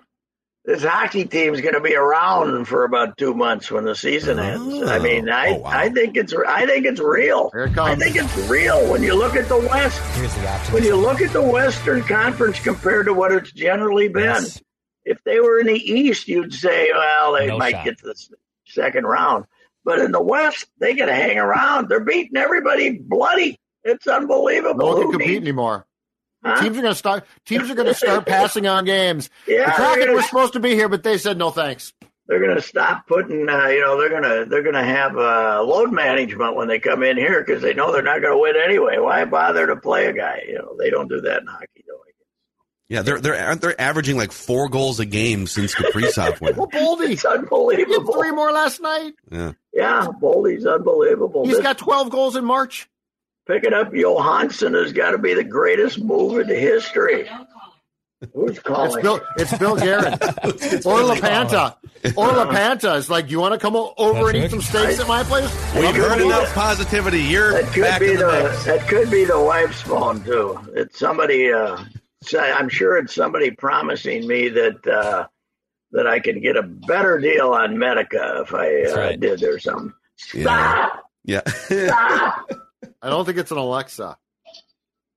This 0.67 0.83
hockey 0.83 1.25
team 1.25 1.55
is 1.55 1.61
going 1.61 1.75
to 1.75 1.81
be 1.81 1.95
around 1.95 2.67
for 2.67 2.85
about 2.85 3.17
two 3.17 3.33
months 3.35 3.71
when 3.71 3.85
the 3.85 3.95
season 3.95 4.39
ends. 4.41 4.83
I 4.83 4.99
oh. 4.99 5.03
mean, 5.03 5.29
I 5.29 5.51
oh, 5.51 5.59
wow. 5.59 5.71
I 5.71 5.89
think 5.91 6.17
it's 6.17 6.35
I 6.35 6.67
think 6.67 6.87
it's 6.87 7.01
real. 7.01 7.51
Here 7.53 7.65
it 7.67 7.75
comes. 7.75 7.91
I 7.91 7.95
think 7.95 8.17
it's 8.17 8.37
real 8.51 8.91
when 8.91 9.03
you 9.03 9.15
look 9.15 9.37
at 9.37 9.49
the 9.49 9.59
West. 9.59 10.01
Here's 10.17 10.35
the 10.35 10.49
option. 10.49 10.75
When 10.75 10.83
you 10.83 10.97
look 10.97 11.21
at 11.21 11.33
the 11.33 11.43
Western 11.43 12.03
Conference 12.03 12.59
compared 12.61 13.07
to 13.07 13.15
what 13.15 13.33
it's 13.33 13.53
generally 13.53 14.09
been, 14.09 14.25
Yes. 14.25 14.61
if 15.05 15.19
they 15.25 15.39
were 15.39 15.61
in 15.61 15.69
the 15.69 15.79
East, 15.79 16.27
you'd 16.27 16.53
say, 16.53 16.91
well, 16.93 17.35
they 17.35 17.47
No 17.47 17.59
might 17.59 17.73
shot. 17.73 17.85
get 17.85 18.03
the 18.03 18.15
second 18.67 19.05
round. 19.07 19.45
But 19.85 20.01
in 20.01 20.11
the 20.11 20.23
West, 20.23 20.67
they 20.81 20.95
got 20.95 21.07
to 21.07 21.15
hang 21.15 21.39
around. 21.39 21.89
They're 21.89 22.01
beating 22.01 22.37
everybody 22.37 22.99
bloody. 22.99 23.61
It's 23.85 24.09
unbelievable. 24.09 24.75
No 24.81 24.87
one 24.87 25.03
can 25.03 25.11
compete 25.13 25.29
needs- 25.29 25.43
anymore. 25.45 25.86
Huh? 26.47 26.63
Teams 26.63 26.79
are 26.79 26.83
going 26.83 26.93
to 26.93 26.99
start. 26.99 27.25
Teams 27.45 27.71
are 27.71 27.75
going 27.75 27.89
to 27.89 27.95
start 27.95 28.27
passing 28.27 28.67
on 28.67 28.85
games. 28.85 29.31
Yeah, 29.47 29.67
the 29.67 29.73
Kraken 29.73 30.01
they're 30.07 30.15
were 30.15 30.23
supposed 30.23 30.53
to 30.55 30.61
be 30.61 30.71
here, 30.75 30.89
but 30.89 31.03
they 31.03 31.19
said 31.19 31.37
no 31.39 31.51
thanks. 31.51 31.93
they're 32.29 32.41
going 32.41 32.57
to 32.57 32.63
stop 32.63 33.07
putting, 33.07 33.49
uh, 33.49 33.67
you 33.69 33.81
know, 33.81 33.99
they're 34.01 34.11
going 34.11 34.23
to 34.23 34.47
they're 34.49 34.63
going 34.63 34.75
to 34.75 34.85
have 34.85 35.17
uh, 35.17 35.63
load 35.63 35.93
management 35.93 36.57
when 36.57 36.69
they 36.69 36.79
come 36.79 37.03
in 37.03 37.17
here 37.17 37.43
because 37.45 37.63
they 37.63 37.75
know 37.75 37.93
they're 37.93 38.03
not 38.03 38.21
going 38.23 38.33
to 38.35 38.39
win 38.39 38.55
anyway. 38.57 38.99
Why 38.99 39.25
bother 39.25 39.67
to 39.67 39.77
play 39.77 40.07
a 40.07 40.13
guy? 40.13 40.43
You 40.49 40.55
know, 40.55 40.77
they 40.79 40.91
don't 40.91 41.09
do 41.09 41.21
that 41.23 41.41
in 41.43 41.47
hockey, 41.47 41.85
though. 41.87 41.95
Yeah, 42.89 43.03
they're 43.03 43.21
they're 43.21 43.57
they're 43.57 43.81
averaging 43.81 44.17
like 44.17 44.31
four 44.31 44.69
goals 44.69 45.01
a 45.01 45.05
game 45.05 45.49
since 45.49 45.75
Kaprizov 45.75 46.41
went. 46.41 46.57
Well, 46.57 46.69
Boldy, 46.69 47.11
It's 47.11 47.23
he 47.23 47.29
had 47.29 47.39
unbelievable. 47.39 48.13
three 48.13 48.31
more 48.31 48.53
last 48.53 48.81
night. 48.81 49.13
Yeah, 49.29 49.53
Yeah, 49.73 50.07
Boldy's 50.23 50.65
unbelievable. 50.65 51.45
He's 51.47 51.55
This- 51.57 51.65
got 51.65 51.79
12 51.79 52.11
goals 52.11 52.37
in 52.37 52.45
March. 52.45 52.89
Picking 53.47 53.73
up 53.73 53.93
Johansson 53.93 54.75
has 54.75 54.93
got 54.93 55.13
to 55.13 55.19
be 55.19 55.35
the 55.35 55.45
greatest 55.45 56.01
move 56.03 56.39
in 56.39 56.49
history. 56.49 57.29
Who's 58.33 58.59
calling? 58.59 58.95
It's? 58.95 59.03
Bill. 59.03 59.21
It's 59.37 59.59
Bill 59.59 59.77
Guerin 59.77 60.13
or 60.15 61.03
LaPanta. 61.03 61.77
Or 62.17 62.29
LaPanta. 62.29 62.99
It's 62.99 63.11
like, 63.11 63.31
you 63.31 63.39
want 63.41 63.53
to 63.55 63.59
come 63.61 63.77
o- 63.77 63.93
over 63.99 64.29
and 64.31 64.39
eat 64.39 64.51
some 64.51 64.63
steaks 64.63 64.99
at 65.01 65.07
my 65.07 65.23
place? 65.23 65.51
we've 65.75 65.85
could 65.95 65.97
heard 65.97 66.21
enough 66.23 66.49
the- 66.49 66.55
positivity. 66.55 67.21
You're 67.21 67.53
That 67.53 67.73
could 67.73 67.83
back 67.83 68.01
be 68.01 68.13
in 68.13 68.17
the, 68.19 68.25
the, 68.27 68.63
that 68.67 68.89
could 68.89 69.11
be 69.11 69.25
the 69.25 69.39
wife's 69.39 69.83
phone 69.83 70.25
too. 70.25 70.59
It's 70.75 70.99
somebody. 70.99 71.53
Uh, 71.53 71.85
say, 72.23 72.51
I'm 72.51 72.69
sure 72.71 72.97
it's 72.97 73.15
somebody 73.15 73.51
promising 73.51 74.27
me 74.27 74.49
that 74.49 74.87
uh, 74.87 75.27
that 75.93 76.07
I 76.07 76.19
can 76.19 76.41
get 76.41 76.57
a 76.57 76.63
better 76.63 77.19
deal 77.21 77.51
on 77.53 77.79
Medica 77.79 78.43
if 78.47 78.55
I 78.55 78.83
uh, 78.85 78.97
right. 78.97 79.21
did 79.21 79.43
or 79.45 79.59
something. 79.59 79.93
Yeah. 80.35 80.43
Stop! 80.43 81.03
Yeah, 81.25 81.43
Stop! 81.47 82.51
I 83.03 83.11
don't 83.11 83.25
think 83.25 83.39
it's 83.39 83.51
an 83.51 83.59
Alexa. 83.59 84.17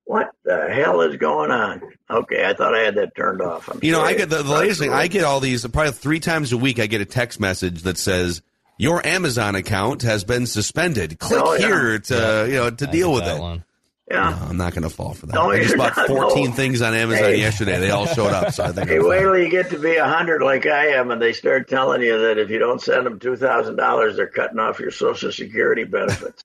what 0.04 0.30
the 0.44 0.68
hell 0.72 1.00
is 1.02 1.16
going 1.16 1.50
on? 1.50 1.82
Okay, 2.10 2.44
I 2.44 2.54
thought 2.54 2.74
I 2.74 2.80
had 2.80 2.96
that 2.96 3.14
turned 3.14 3.40
off. 3.42 3.68
I'm 3.68 3.78
you 3.82 3.92
know, 3.92 4.00
I 4.00 4.14
get 4.14 4.28
the, 4.30 4.42
the 4.42 4.52
latest 4.52 4.80
thing. 4.80 4.92
I 4.92 5.06
get 5.06 5.24
all 5.24 5.40
these 5.40 5.66
probably 5.66 5.92
three 5.92 6.20
times 6.20 6.52
a 6.52 6.56
week. 6.58 6.78
I 6.80 6.86
get 6.86 7.00
a 7.00 7.04
text 7.04 7.38
message 7.40 7.82
that 7.82 7.98
says 7.98 8.42
your 8.78 9.04
Amazon 9.06 9.54
account 9.54 10.02
has 10.02 10.24
been 10.24 10.46
suspended. 10.46 11.18
Click 11.18 11.40
Oh, 11.44 11.52
yeah. 11.54 11.66
here 11.66 11.98
to 11.98 12.46
you 12.48 12.54
know 12.54 12.70
to 12.70 12.88
I 12.88 12.90
deal 12.90 13.12
with 13.12 13.24
it. 13.24 13.38
one. 13.40 13.64
Yeah. 14.10 14.30
No, 14.30 14.46
I'm 14.48 14.56
not 14.56 14.72
going 14.74 14.82
to 14.82 14.90
fall 14.90 15.14
for 15.14 15.26
that. 15.26 15.34
No, 15.36 15.52
I 15.52 15.62
just 15.62 15.76
bought 15.76 15.94
14 15.94 16.46
no. 16.46 16.50
things 16.50 16.82
on 16.82 16.94
Amazon 16.94 17.26
Hey. 17.26 17.38
yesterday. 17.38 17.78
They 17.78 17.90
all 17.90 18.06
showed 18.08 18.32
up, 18.32 18.52
so 18.52 18.64
I 18.64 18.72
think. 18.72 18.88
Hey, 18.88 18.96
I'm 18.96 19.06
wait 19.06 19.18
fine. 19.18 19.26
till 19.26 19.38
you 19.38 19.48
get 19.50 19.70
to 19.70 19.78
be 19.78 19.94
a 19.94 20.04
hundred 20.08 20.42
like 20.42 20.66
I 20.66 20.86
am, 20.88 21.12
and 21.12 21.22
they 21.22 21.32
start 21.32 21.68
telling 21.68 22.02
you 22.02 22.18
that 22.22 22.36
if 22.36 22.50
you 22.50 22.58
don't 22.58 22.82
send 22.82 23.06
them 23.06 23.20
two 23.20 23.36
thousand 23.36 23.76
dollars, 23.76 24.16
they're 24.16 24.26
cutting 24.26 24.58
off 24.58 24.80
your 24.80 24.90
Social 24.90 25.30
Security 25.30 25.84
benefits. 25.84 26.42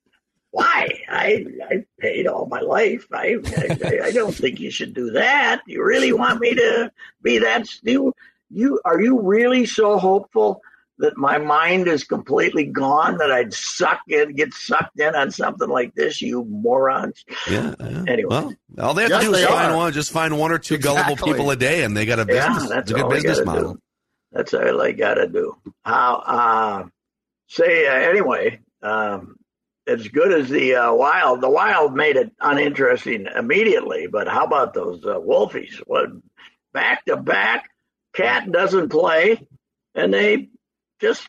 Why? 0.56 0.88
I 1.10 1.46
I 1.70 1.84
paid 2.00 2.28
all 2.28 2.46
my 2.46 2.62
life. 2.62 3.06
I, 3.12 3.36
I 3.86 4.00
I 4.06 4.12
don't 4.12 4.34
think 4.34 4.62
you 4.62 4.72
should 4.72 4.94
do 4.94 5.12
that. 5.12 5.62
You 5.68 5.84
really 5.84 6.14
want 6.14 6.40
me 6.40 6.56
to 6.56 6.90
be 7.22 7.40
that? 7.40 7.68
You 7.84 8.14
you 8.50 8.80
are 8.86 9.02
you 9.02 9.20
really 9.20 9.66
so 9.66 9.98
hopeful 9.98 10.62
that 11.00 11.18
my 11.18 11.38
mind 11.38 11.90
is 11.90 12.06
completely 12.06 12.64
gone 12.64 13.18
that 13.18 13.30
I'd 13.34 13.54
suck 13.54 14.00
in, 14.08 14.34
get 14.34 14.54
sucked 14.54 14.98
in 14.98 15.14
on 15.14 15.30
something 15.30 15.68
like 15.68 15.94
this? 15.94 16.22
You 16.22 16.46
morons. 16.46 17.26
Yeah, 17.52 17.76
yeah. 17.82 18.06
Anyway. 18.08 18.30
Well, 18.30 18.54
all 18.80 18.94
they 18.94 19.02
have 19.02 19.12
Yes, 19.12 19.24
to 19.26 19.32
do 19.32 19.36
is 19.36 19.46
find 19.46 19.72
are. 19.74 19.76
one. 19.76 19.92
Just 19.92 20.14
find 20.14 20.40
one 20.40 20.54
or 20.54 20.58
two 20.58 20.78
gullible 20.78 21.18
people 21.18 21.50
a 21.52 21.58
day, 21.58 21.84
and 21.84 21.98
they 21.98 22.06
got 22.06 22.20
a 22.20 22.26
business. 22.26 22.64
Yeah, 22.64 22.70
that's 22.70 22.92
a 22.92 22.94
good 22.94 23.10
business 23.10 23.44
model. 23.44 23.74
do. 23.74 23.80
That's 24.32 24.54
all 24.54 24.78
they 24.78 24.94
got 24.94 25.16
to 25.16 25.28
do. 25.28 25.58
How? 25.84 26.16
Uh, 26.26 26.86
say 27.48 27.88
uh, 27.88 28.10
anyway. 28.10 28.62
Um, 28.82 29.36
as 29.88 30.08
good 30.08 30.32
as 30.32 30.50
the 30.50 30.76
uh, 30.76 30.94
Wild, 30.94 31.42
the 31.42 31.50
Wild 31.50 31.96
made 31.96 32.16
it 32.16 32.32
uninteresting 32.40 33.28
immediately. 33.36 34.08
But 34.08 34.28
how 34.28 34.46
about 34.46 34.74
those 34.74 35.06
uh, 35.06 35.20
Wolfies? 35.20 35.78
What 35.86 36.10
back 36.74 37.06
to 37.06 37.18
back? 37.18 37.70
Cat 38.14 38.52
doesn't 38.52 38.90
play, 38.90 39.46
and 39.94 40.14
they 40.14 40.50
just 41.02 41.28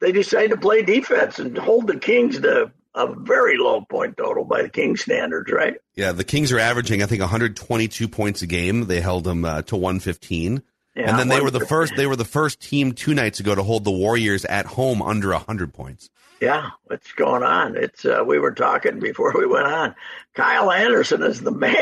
they 0.00 0.12
decide 0.12 0.48
to 0.48 0.56
play 0.56 0.82
defense 0.82 1.38
and 1.38 1.56
hold 1.56 1.86
the 1.86 1.98
Kings 1.98 2.40
to 2.40 2.72
a 2.94 3.14
very 3.14 3.56
low 3.56 3.82
point 3.82 4.16
total 4.16 4.44
by 4.44 4.62
the 4.62 4.68
King 4.68 4.96
standards, 4.96 5.50
right? 5.50 5.76
Yeah, 5.94 6.12
the 6.12 6.24
Kings 6.24 6.52
are 6.52 6.58
averaging, 6.58 7.02
I 7.02 7.06
think, 7.06 7.20
122 7.20 8.08
points 8.08 8.42
a 8.42 8.46
game. 8.46 8.86
They 8.86 9.00
held 9.00 9.24
them 9.24 9.44
uh, 9.44 9.62
to 9.62 9.76
115, 9.76 10.62
Yeah, 10.94 11.08
and 11.08 11.18
then 11.18 11.28
they 11.28 11.40
were 11.40 11.50
the 11.50 11.64
first. 11.64 11.94
They 11.96 12.06
were 12.06 12.16
the 12.16 12.24
first 12.24 12.60
team 12.60 12.92
two 12.92 13.14
nights 13.14 13.40
ago 13.40 13.54
to 13.54 13.62
hold 13.62 13.84
the 13.84 13.90
Warriors 13.90 14.44
at 14.44 14.66
home 14.66 15.00
under 15.00 15.30
100 15.30 15.72
points. 15.72 16.10
Yeah, 16.42 16.70
what's 16.86 17.12
going 17.12 17.44
on? 17.44 17.76
It's 17.76 18.04
uh, 18.04 18.24
we 18.26 18.40
were 18.40 18.50
talking 18.50 18.98
before 18.98 19.32
we 19.38 19.46
went 19.46 19.68
on. 19.68 19.94
Kyle 20.34 20.72
Anderson 20.72 21.22
is 21.22 21.40
the 21.40 21.50
man. 21.68 21.76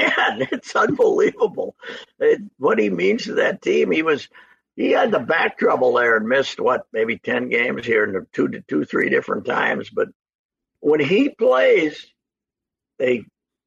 It's 0.52 0.76
unbelievable 0.76 1.74
it, 2.18 2.42
what 2.58 2.78
he 2.78 2.90
means 2.90 3.24
to 3.24 3.34
that 3.36 3.62
team. 3.62 3.90
He 3.90 4.02
was 4.02 4.28
he 4.76 4.90
had 4.90 5.12
the 5.12 5.18
back 5.18 5.56
trouble 5.56 5.94
there 5.94 6.18
and 6.18 6.28
missed 6.28 6.60
what 6.60 6.86
maybe 6.92 7.16
ten 7.16 7.48
games 7.48 7.86
here 7.86 8.04
and 8.04 8.26
two 8.34 8.48
to 8.48 8.60
two 8.68 8.84
three 8.84 9.08
different 9.08 9.46
times. 9.46 9.88
But 9.88 10.08
when 10.80 11.00
he 11.00 11.30
plays, 11.30 12.06
they 12.98 13.24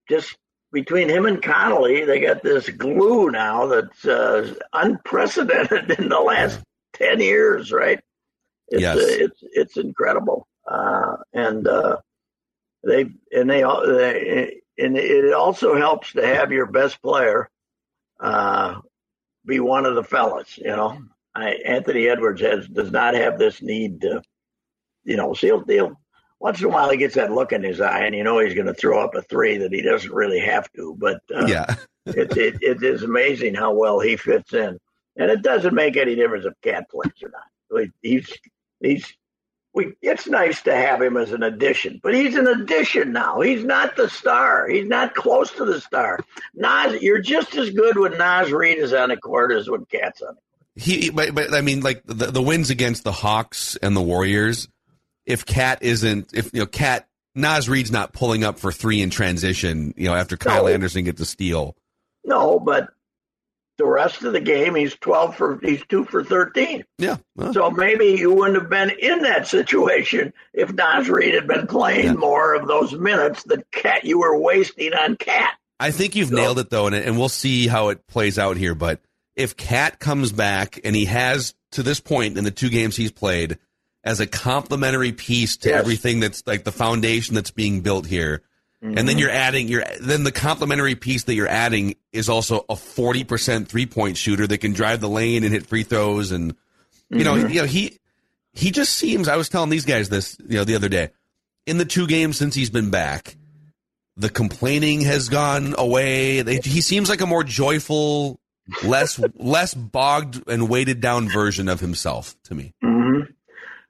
just 0.07 0.37
between 0.71 1.09
him 1.09 1.25
and 1.25 1.41
Conley, 1.41 2.05
they 2.05 2.19
got 2.19 2.43
this 2.43 2.69
glue 2.69 3.31
now 3.31 3.65
that's 3.65 4.05
uh, 4.05 4.53
unprecedented 4.73 5.89
in 5.99 6.09
the 6.09 6.19
last 6.19 6.59
ten 6.93 7.19
years. 7.19 7.71
Right? 7.71 7.99
It's, 8.67 8.81
Yes. 8.81 8.97
uh, 8.97 9.01
it's 9.07 9.43
it's 9.53 9.77
incredible, 9.77 10.47
uh, 10.67 11.17
and 11.33 11.67
uh, 11.67 11.97
they 12.83 13.01
and 13.31 13.49
they, 13.49 13.61
they 13.61 14.61
and 14.77 14.97
it 14.97 15.33
also 15.33 15.75
helps 15.75 16.13
to 16.13 16.25
have 16.25 16.51
your 16.51 16.65
best 16.65 17.01
player 17.01 17.49
uh, 18.19 18.79
be 19.45 19.59
one 19.59 19.85
of 19.85 19.95
the 19.95 20.03
fellas. 20.03 20.57
You 20.57 20.67
know, 20.67 20.97
I, 21.35 21.51
Anthony 21.65 22.07
Edwards 22.07 22.41
has 22.41 22.67
does 22.67 22.91
not 22.91 23.13
have 23.13 23.37
this 23.37 23.61
need 23.61 24.01
to, 24.01 24.21
you 25.03 25.17
know, 25.17 25.33
he'll, 25.33 25.63
he'll 25.65 25.99
once 26.39 26.59
in 26.59 26.65
a 26.65 26.69
while 26.69 26.89
he 26.89 26.97
gets 26.97 27.15
that 27.15 27.31
look 27.31 27.53
in 27.53 27.63
his 27.63 27.79
eye, 27.79 28.05
and 28.05 28.15
you 28.15 28.23
know 28.23 28.39
he's 28.39 28.53
going 28.53 28.67
to 28.67 28.73
throw 28.73 29.03
up 29.03 29.15
a 29.15 29.21
three 29.23 29.57
that 29.57 29.73
he 29.73 29.81
doesn't 29.81 30.13
really 30.13 30.39
have 30.39 30.71
to. 30.73 30.95
But 30.97 31.21
uh, 31.33 31.45
yeah, 31.47 31.75
it, 32.05 32.35
it 32.35 32.57
it 32.61 32.83
is 32.83 33.03
amazing 33.03 33.55
how 33.55 33.73
well 33.73 33.99
he 33.99 34.15
fits 34.17 34.53
in, 34.53 34.77
and 35.17 35.31
it 35.31 35.41
doesn't 35.41 35.73
make 35.73 35.97
any 35.97 36.15
difference 36.15 36.45
if 36.45 36.53
Cat 36.61 36.89
plays 36.89 37.13
or 37.23 37.29
not. 37.29 37.87
He's 38.01 38.31
he's 38.81 39.13
we. 39.73 39.93
It's 40.01 40.27
nice 40.27 40.61
to 40.63 40.75
have 40.75 41.01
him 41.01 41.17
as 41.17 41.31
an 41.31 41.43
addition, 41.43 41.99
but 42.03 42.13
he's 42.13 42.35
an 42.35 42.47
addition 42.47 43.11
now. 43.11 43.41
He's 43.41 43.63
not 43.63 43.95
the 43.95 44.09
star. 44.09 44.67
He's 44.67 44.87
not 44.87 45.15
close 45.15 45.51
to 45.53 45.65
the 45.65 45.81
star. 45.81 46.19
Naz, 46.53 47.01
you're 47.01 47.21
just 47.21 47.55
as 47.55 47.69
good 47.71 47.97
when 47.97 48.17
Naz 48.17 48.51
Reid 48.51 48.77
is 48.77 48.93
on 48.93 49.09
the 49.09 49.17
court 49.17 49.51
as 49.51 49.69
when 49.69 49.85
Cat's 49.85 50.21
on. 50.21 50.35
The 50.75 50.81
he. 50.81 51.09
But, 51.09 51.35
but 51.35 51.53
I 51.53 51.61
mean, 51.61 51.81
like 51.81 52.03
the, 52.05 52.31
the 52.31 52.41
wins 52.41 52.69
against 52.69 53.03
the 53.03 53.11
Hawks 53.11 53.75
and 53.77 53.95
the 53.95 54.01
Warriors. 54.01 54.67
If 55.25 55.45
Cat 55.45 55.79
isn't, 55.81 56.31
if 56.33 56.53
you 56.53 56.59
know, 56.61 56.65
Cat 56.65 57.07
Naz 57.35 57.69
Reid's 57.69 57.91
not 57.91 58.13
pulling 58.13 58.43
up 58.43 58.59
for 58.59 58.71
three 58.71 59.01
in 59.01 59.09
transition, 59.09 59.93
you 59.97 60.07
know, 60.07 60.15
after 60.15 60.37
Kyle 60.37 60.63
No. 60.63 60.69
Anderson 60.69 61.05
gets 61.05 61.19
the 61.19 61.25
steal. 61.25 61.75
No, 62.25 62.59
but 62.59 62.89
the 63.83 63.89
rest 63.89 64.23
of 64.23 64.31
the 64.33 64.39
game, 64.39 64.75
he's 64.75 64.95
twelve 64.95 65.35
for 65.35 65.59
he's 65.61 65.83
two 65.89 66.05
for 66.05 66.23
thirteen. 66.23 66.83
Yeah, 66.97 67.17
well, 67.35 67.53
So 67.53 67.69
maybe 67.69 68.05
you 68.17 68.33
wouldn't 68.33 68.59
have 68.61 68.69
been 68.69 68.91
in 68.91 69.19
that 69.23 69.45
situation 69.47 70.31
if 70.53 70.71
Naz 70.73 71.09
Reid 71.09 71.33
had 71.33 71.47
been 71.47 71.67
playing 71.67 72.05
Yeah. 72.05 72.13
more 72.13 72.53
of 72.55 72.67
those 72.67 72.93
minutes 72.93 73.43
that 73.43 73.69
Cat 73.71 74.05
you 74.05 74.19
were 74.19 74.37
wasting 74.39 74.93
on 74.93 75.17
Cat. 75.17 75.51
I 75.79 75.91
think 75.91 76.15
you've 76.15 76.31
nailed 76.31 76.59
it 76.59 76.69
though, 76.69 76.87
and, 76.87 76.95
and 76.95 77.17
we'll 77.17 77.27
see 77.29 77.67
how 77.67 77.89
it 77.89 78.07
plays 78.07 78.39
out 78.39 78.55
here. 78.57 78.73
But 78.75 79.01
if 79.35 79.57
Cat 79.57 79.99
comes 79.99 80.31
back 80.31 80.79
and 80.85 80.95
he 80.95 81.05
has 81.05 81.53
to 81.73 81.83
this 81.83 81.99
point 81.99 82.37
in 82.37 82.43
the 82.45 82.51
two 82.51 82.69
games 82.69 82.95
he's 82.95 83.11
played 83.11 83.57
as 84.05 84.19
a 84.19 84.27
complementary 84.27 85.11
piece 85.11 85.57
to 85.57 85.69
Yes. 85.69 85.79
everything 85.79 86.19
that's 86.21 86.43
like 86.45 86.63
the 86.63 86.71
foundation 86.71 87.35
that's 87.35 87.51
being 87.51 87.81
built 87.81 88.05
here, 88.05 88.43
and 88.83 88.95
Mm-hmm. 88.97 89.05
then 89.07 89.17
you're 89.17 89.29
adding 89.31 89.67
you're 89.69 89.83
then 90.01 90.23
the 90.25 90.31
complementary 90.31 90.95
piece 90.95 91.23
that 91.23 91.35
you're 91.35 91.47
adding 91.47 91.95
is 92.11 92.27
also 92.29 92.65
a 92.69 92.75
forty 92.75 93.23
percent 93.23 93.69
three 93.69 93.85
point 93.85 94.17
shooter 94.17 94.45
that 94.45 94.57
can 94.59 94.73
drive 94.73 94.99
the 94.99 95.07
lane 95.09 95.43
and 95.43 95.53
hit 95.53 95.65
free 95.65 95.83
throws, 95.83 96.31
and 96.31 96.53
you 97.09 97.23
know 97.23 97.35
you 97.35 97.61
know 97.61 97.65
he 97.65 97.97
he 98.51 98.71
just 98.71 98.93
seems. 98.93 99.27
I 99.29 99.37
was 99.37 99.47
telling 99.49 99.69
these 99.69 99.85
guys 99.85 100.09
this 100.09 100.37
you 100.47 100.57
know 100.57 100.63
the 100.65 100.75
other 100.75 100.89
day 100.89 101.09
in 101.65 101.77
the 101.77 101.85
two 101.85 102.07
games 102.07 102.37
since 102.37 102.53
he's 102.55 102.69
been 102.69 102.89
back 102.91 103.37
the 104.15 104.29
complaining 104.29 105.01
has 105.01 105.27
gone 105.29 105.73
away. 105.77 106.41
They, 106.43 106.57
he 106.57 106.81
seems 106.81 107.09
like 107.09 107.21
a 107.21 107.25
more 107.25 107.43
joyful, 107.43 108.39
less 108.83 109.19
less 109.35 109.73
bogged 109.73 110.43
and 110.47 110.69
weighted 110.69 111.01
down 111.01 111.29
version 111.29 111.67
of 111.67 111.79
himself 111.79 112.35
to 112.43 112.53
me. 112.53 112.73
hmm 112.83 113.21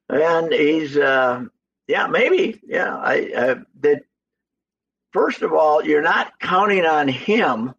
And 0.07 0.53
he's, 0.53 0.95
uh, 0.95 1.43
yeah, 1.87 2.07
maybe, 2.07 2.61
yeah. 2.65 2.95
I, 2.95 3.13
I 3.35 3.55
did. 3.77 4.03
First 5.13 5.41
of 5.43 5.53
all, 5.53 5.83
you're 5.85 6.01
not 6.01 6.39
counting 6.39 6.85
on 6.85 7.07
him 7.07 7.73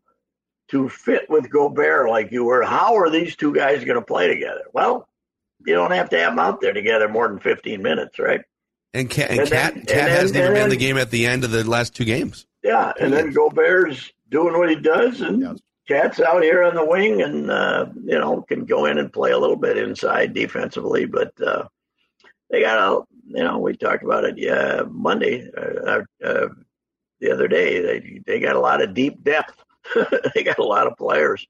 to 0.69 0.89
fit 0.89 1.29
with 1.29 1.51
Gobert 1.51 2.09
like 2.09 2.31
you 2.33 2.45
were. 2.45 2.63
How 2.63 2.95
are 2.97 3.11
these 3.11 3.37
two 3.37 3.53
guys 3.55 3.85
going 3.85 3.99
to 3.99 4.05
play 4.05 4.29
together? 4.29 4.63
Well, 4.73 5.09
you 5.67 5.75
don't 5.75 5.91
have 5.93 6.11
to 6.11 6.19
have 6.19 6.33
them 6.33 6.39
out 6.39 6.61
there 6.61 6.73
together 6.73 7.09
more 7.09 7.29
than 7.29 7.41
15 7.41 7.83
minutes, 7.83 8.19
right? 8.19 8.43
And 8.93 9.11
Cat, 9.11 9.31
and 9.31 9.41
And 9.41 9.49
Cat, 9.51 9.75
then- 9.75 9.85
Cat 9.87 9.99
and 9.99 10.11
hasn't 10.11 10.33
then- 10.35 10.43
even 10.43 10.47
and 10.47 10.55
been 10.55 10.65
in 10.65 10.71
the 10.71 10.77
game 10.77 10.97
at 10.97 11.11
the 11.11 11.27
end 11.27 11.43
of 11.45 11.51
the 11.51 11.69
last 11.69 11.95
two 11.95 12.05
games. 12.05 12.47
Yeah, 12.63 12.93
and 13.01 13.13
then 13.13 13.33
Gobert's 13.33 14.13
doing 14.31 14.57
what 14.57 14.71
he 14.71 14.77
does, 14.77 15.21
and 15.21 15.43
Yes. 15.43 15.59
Cat's 15.87 16.19
out 16.21 16.43
here 16.43 16.63
on 16.63 16.75
the 16.75 16.85
wing, 16.85 17.21
and 17.21 17.51
uh, 17.51 17.87
you 18.05 18.19
know 18.19 18.41
can 18.49 18.65
go 18.65 18.87
in 18.87 18.97
and 18.97 19.13
play 19.13 19.33
a 19.33 19.39
little 19.39 19.57
bit 19.57 19.77
inside 19.77 20.33
defensively. 20.33 21.05
But 21.05 21.39
uh, 21.43 21.65
they 22.49 22.63
got 22.63 22.79
a, 22.79 23.03
you 23.27 23.43
know, 23.45 23.59
we 23.59 23.77
talked 23.77 24.03
about 24.03 24.25
it, 24.25 24.39
yeah, 24.39 24.83
Monday, 24.89 25.51
uh, 25.55 26.01
uh, 26.25 26.49
the 27.21 27.33
other 27.33 27.49
day. 27.49 27.81
They 27.81 28.21
they 28.27 28.41
got 28.41 28.57
a 28.57 28.61
lot 28.61 28.83
of 28.83 28.95
deep 28.95 29.23
depth. 29.23 29.55
they 30.35 30.43
got 30.43 30.59
a 30.59 30.65
lot 30.65 30.87
of 30.87 30.97
players, 30.97 31.47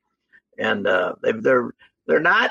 and 0.58 0.86
uh, 0.86 1.14
they, 1.22 1.32
they're 1.32 1.70
they're 2.06 2.20
not 2.20 2.50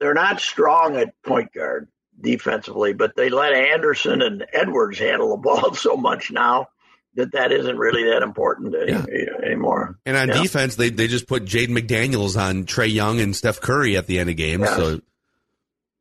they're 0.00 0.14
not 0.14 0.40
strong 0.40 0.96
at 0.96 1.14
point 1.22 1.52
guard 1.52 1.88
defensively, 2.20 2.92
but 2.94 3.14
they 3.16 3.30
let 3.30 3.52
Anderson 3.52 4.22
and 4.22 4.44
Edwards 4.52 4.98
handle 4.98 5.30
the 5.30 5.36
ball 5.42 5.74
so 5.74 5.96
much 5.96 6.30
now 6.30 6.68
that 7.14 7.32
that 7.32 7.52
isn't 7.52 7.78
really 7.78 8.04
that 8.10 8.22
important 8.22 8.74
any, 8.74 9.26
anymore. 9.44 9.98
And 10.06 10.16
on 10.16 10.28
Yeah. 10.28 10.42
defense, 10.42 10.76
they 10.76 10.90
they 10.90 11.06
just 11.08 11.26
put 11.26 11.44
Jaden 11.44 11.70
McDaniels 11.70 12.36
on 12.40 12.64
Trae 12.64 12.92
Young 12.92 13.20
and 13.20 13.34
Steph 13.34 13.60
Curry 13.60 13.96
at 13.96 14.06
the 14.06 14.18
end 14.18 14.30
of 14.30 14.36
games. 14.36 14.62
Yes. 14.64 14.76
So 14.76 15.00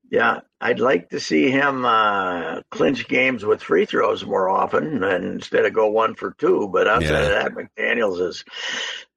Yeah, 0.09 0.39
I'd 0.61 0.79
like 0.79 1.09
to 1.09 1.19
see 1.19 1.51
him 1.51 1.83
uh, 1.83 2.61
clinch 2.71 3.07
games 3.09 3.43
with 3.43 3.61
free 3.61 3.85
throws 3.85 4.25
more 4.25 4.49
often, 4.49 5.03
and 5.03 5.25
instead 5.25 5.65
of 5.65 5.73
go 5.73 5.87
one 5.87 6.15
for 6.15 6.31
two. 6.37 6.69
But 6.71 6.87
outside 6.87 7.23
of 7.23 7.29
that, 7.29 7.51
McDaniels 7.53 8.25
is. 8.25 8.45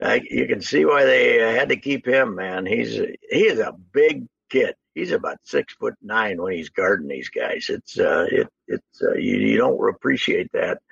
I, 0.02 0.20
you 0.28 0.47
can 0.49 0.61
see 0.61 0.85
why 0.85 1.04
they 1.04 1.38
had 1.38 1.68
to 1.68 1.76
keep 1.76 2.06
him. 2.06 2.35
Man, 2.35 2.66
he's 2.66 2.94
he 2.94 3.47
is 3.47 3.61
a 3.61 3.73
big 3.92 4.26
kid. 4.49 4.75
He's 4.94 5.12
about 5.12 5.38
six 5.44 5.75
foot 5.75 5.94
nine 6.02 6.42
when 6.42 6.54
he's 6.54 6.70
guarding 6.70 7.09
these 7.09 7.28
guys. 7.28 7.66
It's 7.68 7.99
uh, 7.99 8.26
it 8.30 8.49
it's 8.66 9.02
uh, 9.02 9.14
you, 9.14 9.37
you 9.37 9.56
don't 9.59 9.88
appreciate 9.88 10.50
that 10.52 10.82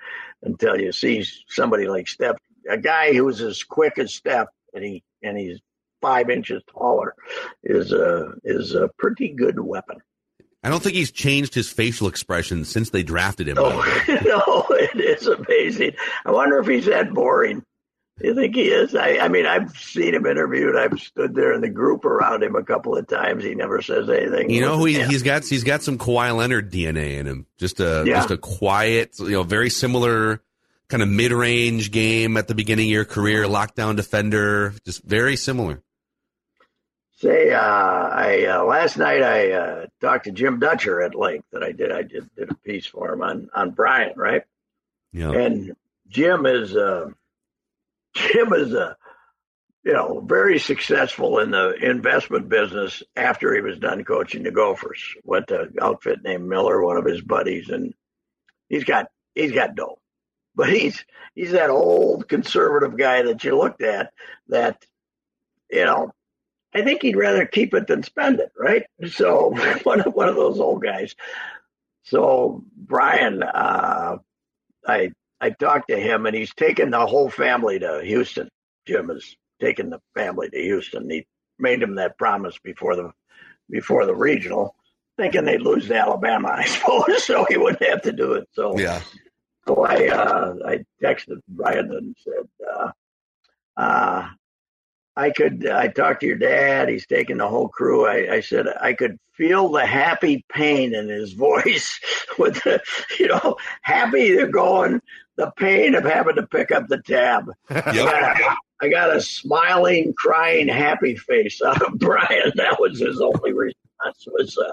until 0.43 0.79
you 0.79 0.93
see 0.93 1.25
somebody 1.47 1.87
like 1.87 2.07
Steph, 2.07 2.37
a 2.69 2.77
guy 2.77 3.13
who's 3.13 3.41
as 3.41 3.63
quick 3.63 3.97
as 3.97 4.13
Steph, 4.13 4.47
and 4.73 4.83
he 4.83 5.03
and 5.21 5.37
he's 5.37 5.59
five 6.01 6.29
inches 6.29 6.61
taller, 6.71 7.15
is 7.63 7.91
a 7.91 8.33
is 8.43 8.73
a 8.75 8.89
pretty 8.97 9.29
good 9.29 9.59
weapon. 9.59 9.97
I 10.63 10.69
don't 10.69 10.83
think 10.83 10.95
he's 10.95 11.11
changed 11.11 11.53
his 11.53 11.69
facial 11.69 12.07
expression 12.09 12.65
since 12.65 12.89
they 12.89 13.01
drafted 13.03 13.47
him. 13.47 13.55
Oh, 13.59 14.03
no, 14.25 14.75
it 14.75 14.99
is 14.99 15.25
amazing. 15.27 15.91
I 16.25 16.31
wonder 16.31 16.59
if 16.59 16.67
he's 16.67 16.85
that 16.87 17.13
boring. 17.13 17.63
You 18.21 18.35
think 18.35 18.53
he 18.55 18.63
is? 18.63 18.93
I, 18.95 19.19
I 19.19 19.29
mean, 19.29 19.45
I've 19.45 19.71
seen 19.77 20.13
him 20.13 20.25
interviewed. 20.25 20.75
I've 20.75 20.99
stood 20.99 21.33
there 21.33 21.53
in 21.53 21.61
the 21.61 21.69
group 21.69 22.03
around 22.03 22.43
him 22.43 22.57
a 22.57 22.63
couple 22.63 22.97
of 22.97 23.07
times. 23.07 23.45
He 23.45 23.55
never 23.55 23.81
says 23.81 24.09
anything. 24.09 24.49
You 24.49 24.59
know 24.59 24.77
who 24.77 24.83
he, 24.83 25.01
he's 25.03 25.23
got? 25.23 25.45
He's 25.45 25.63
got 25.63 25.81
some 25.83 25.97
Kawhi 25.97 26.35
Leonard 26.35 26.69
DNA 26.69 27.17
in 27.19 27.25
him. 27.25 27.45
Just 27.57 27.79
a 27.79 28.03
Yeah. 28.05 28.15
just 28.15 28.31
a 28.31 28.37
quiet, 28.37 29.17
you 29.19 29.29
know, 29.29 29.43
very 29.43 29.69
similar 29.69 30.41
kind 30.89 31.01
of 31.01 31.07
mid 31.07 31.31
range 31.31 31.91
game 31.91 32.35
at 32.35 32.49
the 32.49 32.55
beginning 32.55 32.87
of 32.87 32.91
your 32.91 33.05
career, 33.05 33.45
lockdown 33.45 33.95
defender, 33.95 34.73
just 34.85 35.01
very 35.05 35.37
similar. 35.37 35.81
Say, 37.21 37.51
uh, 37.51 37.59
I 37.59 38.45
uh, 38.45 38.63
last 38.63 38.97
night 38.97 39.21
I 39.21 39.51
uh, 39.51 39.85
talked 39.99 40.25
to 40.25 40.31
Jim 40.31 40.59
Dutcher 40.59 41.01
at 41.01 41.15
length. 41.15 41.47
That 41.51 41.63
I 41.63 41.73
did. 41.73 41.91
I 41.91 42.03
did, 42.03 42.33
did 42.33 42.49
a 42.49 42.55
piece 42.55 42.85
for 42.85 43.11
him 43.11 43.21
on 43.21 43.49
on 43.53 43.71
Brian, 43.71 44.13
right? 44.15 44.43
Yeah, 45.11 45.31
And 45.31 45.75
Jim 46.07 46.45
is 46.45 46.77
uh, 46.77 47.09
Jim 48.13 48.53
is 48.53 48.73
a 48.73 48.95
you 49.83 49.91
know 49.91 50.21
very 50.21 50.59
successful 50.59 51.39
in 51.39 51.51
the 51.51 51.71
investment 51.73 52.47
business 52.47 53.03
after 53.17 53.53
he 53.53 53.59
was 53.59 53.79
done 53.79 54.05
coaching 54.05 54.43
the 54.43 54.51
Gophers. 54.51 55.03
Went 55.25 55.47
to 55.47 55.63
an 55.63 55.75
outfit 55.81 56.19
named 56.23 56.47
Miller, 56.47 56.81
one 56.81 56.95
of 56.95 57.05
his 57.05 57.21
buddies, 57.21 57.67
and 57.69 57.93
he's 58.69 58.85
got 58.85 59.07
he's 59.35 59.51
got 59.51 59.75
dough. 59.75 59.99
But 60.55 60.69
he's 60.69 61.03
he's 61.35 61.51
that 61.51 61.69
old 61.69 62.29
conservative 62.29 62.97
guy 62.97 63.23
that 63.23 63.43
you 63.43 63.57
looked 63.57 63.81
at 63.81 64.13
that 64.47 64.85
you 65.69 65.83
know 65.83 66.13
I 66.73 66.83
think 66.83 67.01
he'd 67.01 67.15
rather 67.15 67.45
keep 67.45 67.73
it 67.73 67.87
than 67.87 68.03
spend 68.03 68.39
it, 68.39 68.51
right? 68.57 68.85
So 69.09 69.49
one 69.83 70.01
of 70.01 70.13
one 70.13 70.29
of 70.29 70.35
those 70.35 70.59
old 70.59 70.83
guys. 70.83 71.15
So 72.03 72.63
Brian, 72.75 73.43
uh, 73.43 74.17
I 74.87 75.11
I 75.41 75.49
talked 75.51 75.89
to 75.89 75.99
him, 75.99 76.25
and 76.25 76.35
he's 76.35 76.53
taken 76.53 76.91
the 76.91 77.05
whole 77.05 77.29
family 77.29 77.79
to 77.79 78.01
Houston. 78.03 78.49
Jim 78.85 79.09
has 79.09 79.35
taken 79.59 79.89
the 79.89 80.01
family 80.15 80.49
to 80.49 80.61
Houston. 80.61 81.09
He 81.09 81.25
made 81.57 81.81
him 81.81 81.95
that 81.95 82.17
promise 82.17 82.57
before 82.63 82.95
the 82.95 83.11
before 83.69 84.05
the 84.05 84.15
regional, 84.15 84.75
thinking 85.17 85.45
they'd 85.45 85.61
lose 85.61 85.87
to 85.87 85.95
Alabama, 85.95 86.49
I 86.57 86.65
suppose, 86.65 87.23
so 87.23 87.45
he 87.49 87.57
wouldn't 87.57 87.83
have 87.83 88.01
to 88.03 88.11
do 88.11 88.33
it. 88.33 88.47
So 88.53 88.77
yeah. 88.77 89.01
so 89.67 89.85
I 89.85 90.07
uh, 90.07 90.55
I 90.65 90.85
texted 91.01 91.41
Brian 91.47 91.91
and 91.91 92.15
said, 92.23 92.47
uh, 92.75 92.91
uh, 93.77 94.29
I 95.19 95.31
could. 95.31 95.67
I 95.67 95.87
talked 95.89 96.21
to 96.21 96.27
your 96.27 96.37
dad. 96.37 96.89
He's 96.89 97.05
taking 97.05 97.37
the 97.37 97.47
whole 97.47 97.67
crew. 97.67 98.05
I, 98.07 98.35
I 98.35 98.39
said 98.41 98.67
I 98.81 98.93
could 98.93 99.17
feel 99.33 99.69
the 99.69 99.85
happy 99.85 100.45
pain 100.51 100.93
in 100.95 101.09
his 101.09 101.33
voice 101.47 101.99
with 102.37 102.55
the, 102.63 102.81
you 103.19 103.27
know, 103.27 103.57
happy 103.81 104.33
they're 104.35 104.47
going, 104.47 105.01
the 105.37 105.51
pain 105.57 105.95
of 105.95 106.03
having 106.03 106.35
to 106.35 106.47
pick 106.47 106.71
up 106.71 106.87
the 106.87 107.01
tab. 107.01 107.51
I, 107.69 107.75
Yep. 107.75 107.95
got 107.95 108.39
a, 108.41 108.55
I 108.81 108.87
got 108.89 109.15
a 109.15 109.21
smiling, 109.21 110.13
crying, 110.17 110.67
happy 110.69 111.15
face 111.15 111.61
out 111.61 111.81
of 111.81 111.93
Brian. 111.99 112.51
That 112.55 112.77
was 112.79 112.99
his 112.99 113.19
only 113.21 113.53
response. 113.53 114.25
Was 114.27 114.57
uh, 114.57 114.71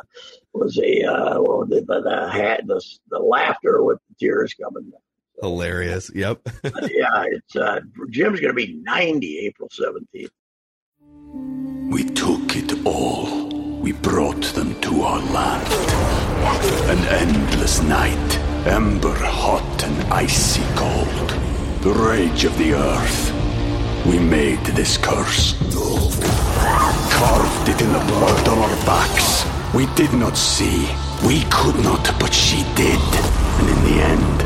was 0.52 0.78
a 0.78 1.02
uh, 1.04 1.40
well, 1.42 1.66
the, 1.66 1.80
the, 1.80 2.00
the 2.02 2.30
hat, 2.30 2.62
the, 2.66 2.80
the 3.10 3.18
laughter 3.18 3.82
with 3.82 3.98
the 4.08 4.14
tears 4.26 4.54
coming. 4.54 4.92
Hilarious. 5.40 6.10
Yep. 6.14 6.40
yeah, 6.64 7.24
it's 7.28 7.56
uh, 7.56 7.80
Jim's 8.10 8.40
going 8.40 8.54
to 8.54 8.66
be 8.66 8.74
90 8.82 9.38
April 9.38 9.68
17th. 9.68 10.30
We 11.90 12.04
took 12.04 12.56
it 12.56 12.86
all. 12.86 13.48
We 13.80 13.92
brought 13.92 14.42
them 14.54 14.80
to 14.80 15.02
our 15.02 15.20
land. 15.20 15.66
An 16.90 16.98
endless 17.08 17.82
night, 17.82 18.38
ember 18.66 19.14
hot 19.14 19.84
and 19.84 20.12
icy 20.12 20.62
cold. 20.74 21.30
The 21.82 21.92
rage 21.92 22.44
of 22.44 22.56
the 22.58 22.74
earth. 22.74 23.32
We 24.06 24.18
made 24.18 24.64
this 24.66 24.96
curse. 24.96 25.54
Carved 27.12 27.68
it 27.68 27.80
in 27.80 27.92
the 27.92 28.04
blood 28.06 28.48
on 28.48 28.58
our 28.58 28.76
backs. 28.86 29.44
We 29.74 29.86
did 29.94 30.12
not 30.12 30.36
see. 30.36 30.88
We 31.26 31.42
could 31.50 31.76
not, 31.82 32.14
but 32.18 32.32
she 32.32 32.62
did. 32.74 33.00
And 33.58 33.68
in 33.68 33.84
the 33.84 34.02
end, 34.02 34.45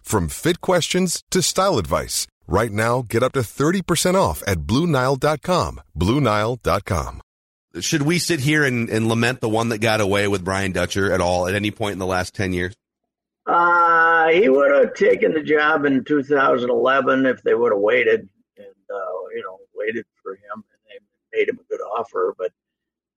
from 0.01 0.27
fit 0.27 0.61
questions 0.61 1.23
to 1.31 1.41
style 1.41 1.77
advice. 1.77 2.27
Right 2.47 2.71
now, 2.71 3.03
get 3.07 3.23
up 3.23 3.31
to 3.33 3.39
30% 3.39 4.15
off 4.15 4.43
at 4.45 4.59
BlueNile.com. 4.61 5.81
BlueNile.com. 5.97 7.21
Should 7.79 8.01
we 8.01 8.19
sit 8.19 8.41
here 8.41 8.65
and, 8.65 8.89
and 8.89 9.07
lament 9.07 9.39
the 9.39 9.47
one 9.47 9.69
that 9.69 9.77
got 9.77 10.01
away 10.01 10.27
with 10.27 10.43
Brian 10.43 10.73
Dutcher 10.73 11.13
at 11.13 11.21
all 11.21 11.47
at 11.47 11.55
any 11.55 11.71
point 11.71 11.93
in 11.93 11.99
the 11.99 12.05
last 12.05 12.35
10 12.35 12.51
years? 12.51 12.75
Uh, 13.45 14.27
he 14.27 14.49
would 14.49 14.71
have 14.71 14.93
taken 14.93 15.33
the 15.33 15.41
job 15.41 15.85
in 15.85 16.03
2011 16.03 17.25
if 17.25 17.41
they 17.43 17.53
would 17.53 17.71
have 17.71 17.79
waited 17.79 18.27
and, 18.57 18.67
uh, 18.93 19.27
you 19.33 19.41
know, 19.43 19.57
waited 19.73 20.05
for 20.21 20.33
him 20.33 20.55
and 20.55 20.63
they 20.89 21.37
made 21.39 21.47
him 21.47 21.59
a 21.59 21.63
good 21.69 21.79
offer. 21.79 22.35
But, 22.37 22.51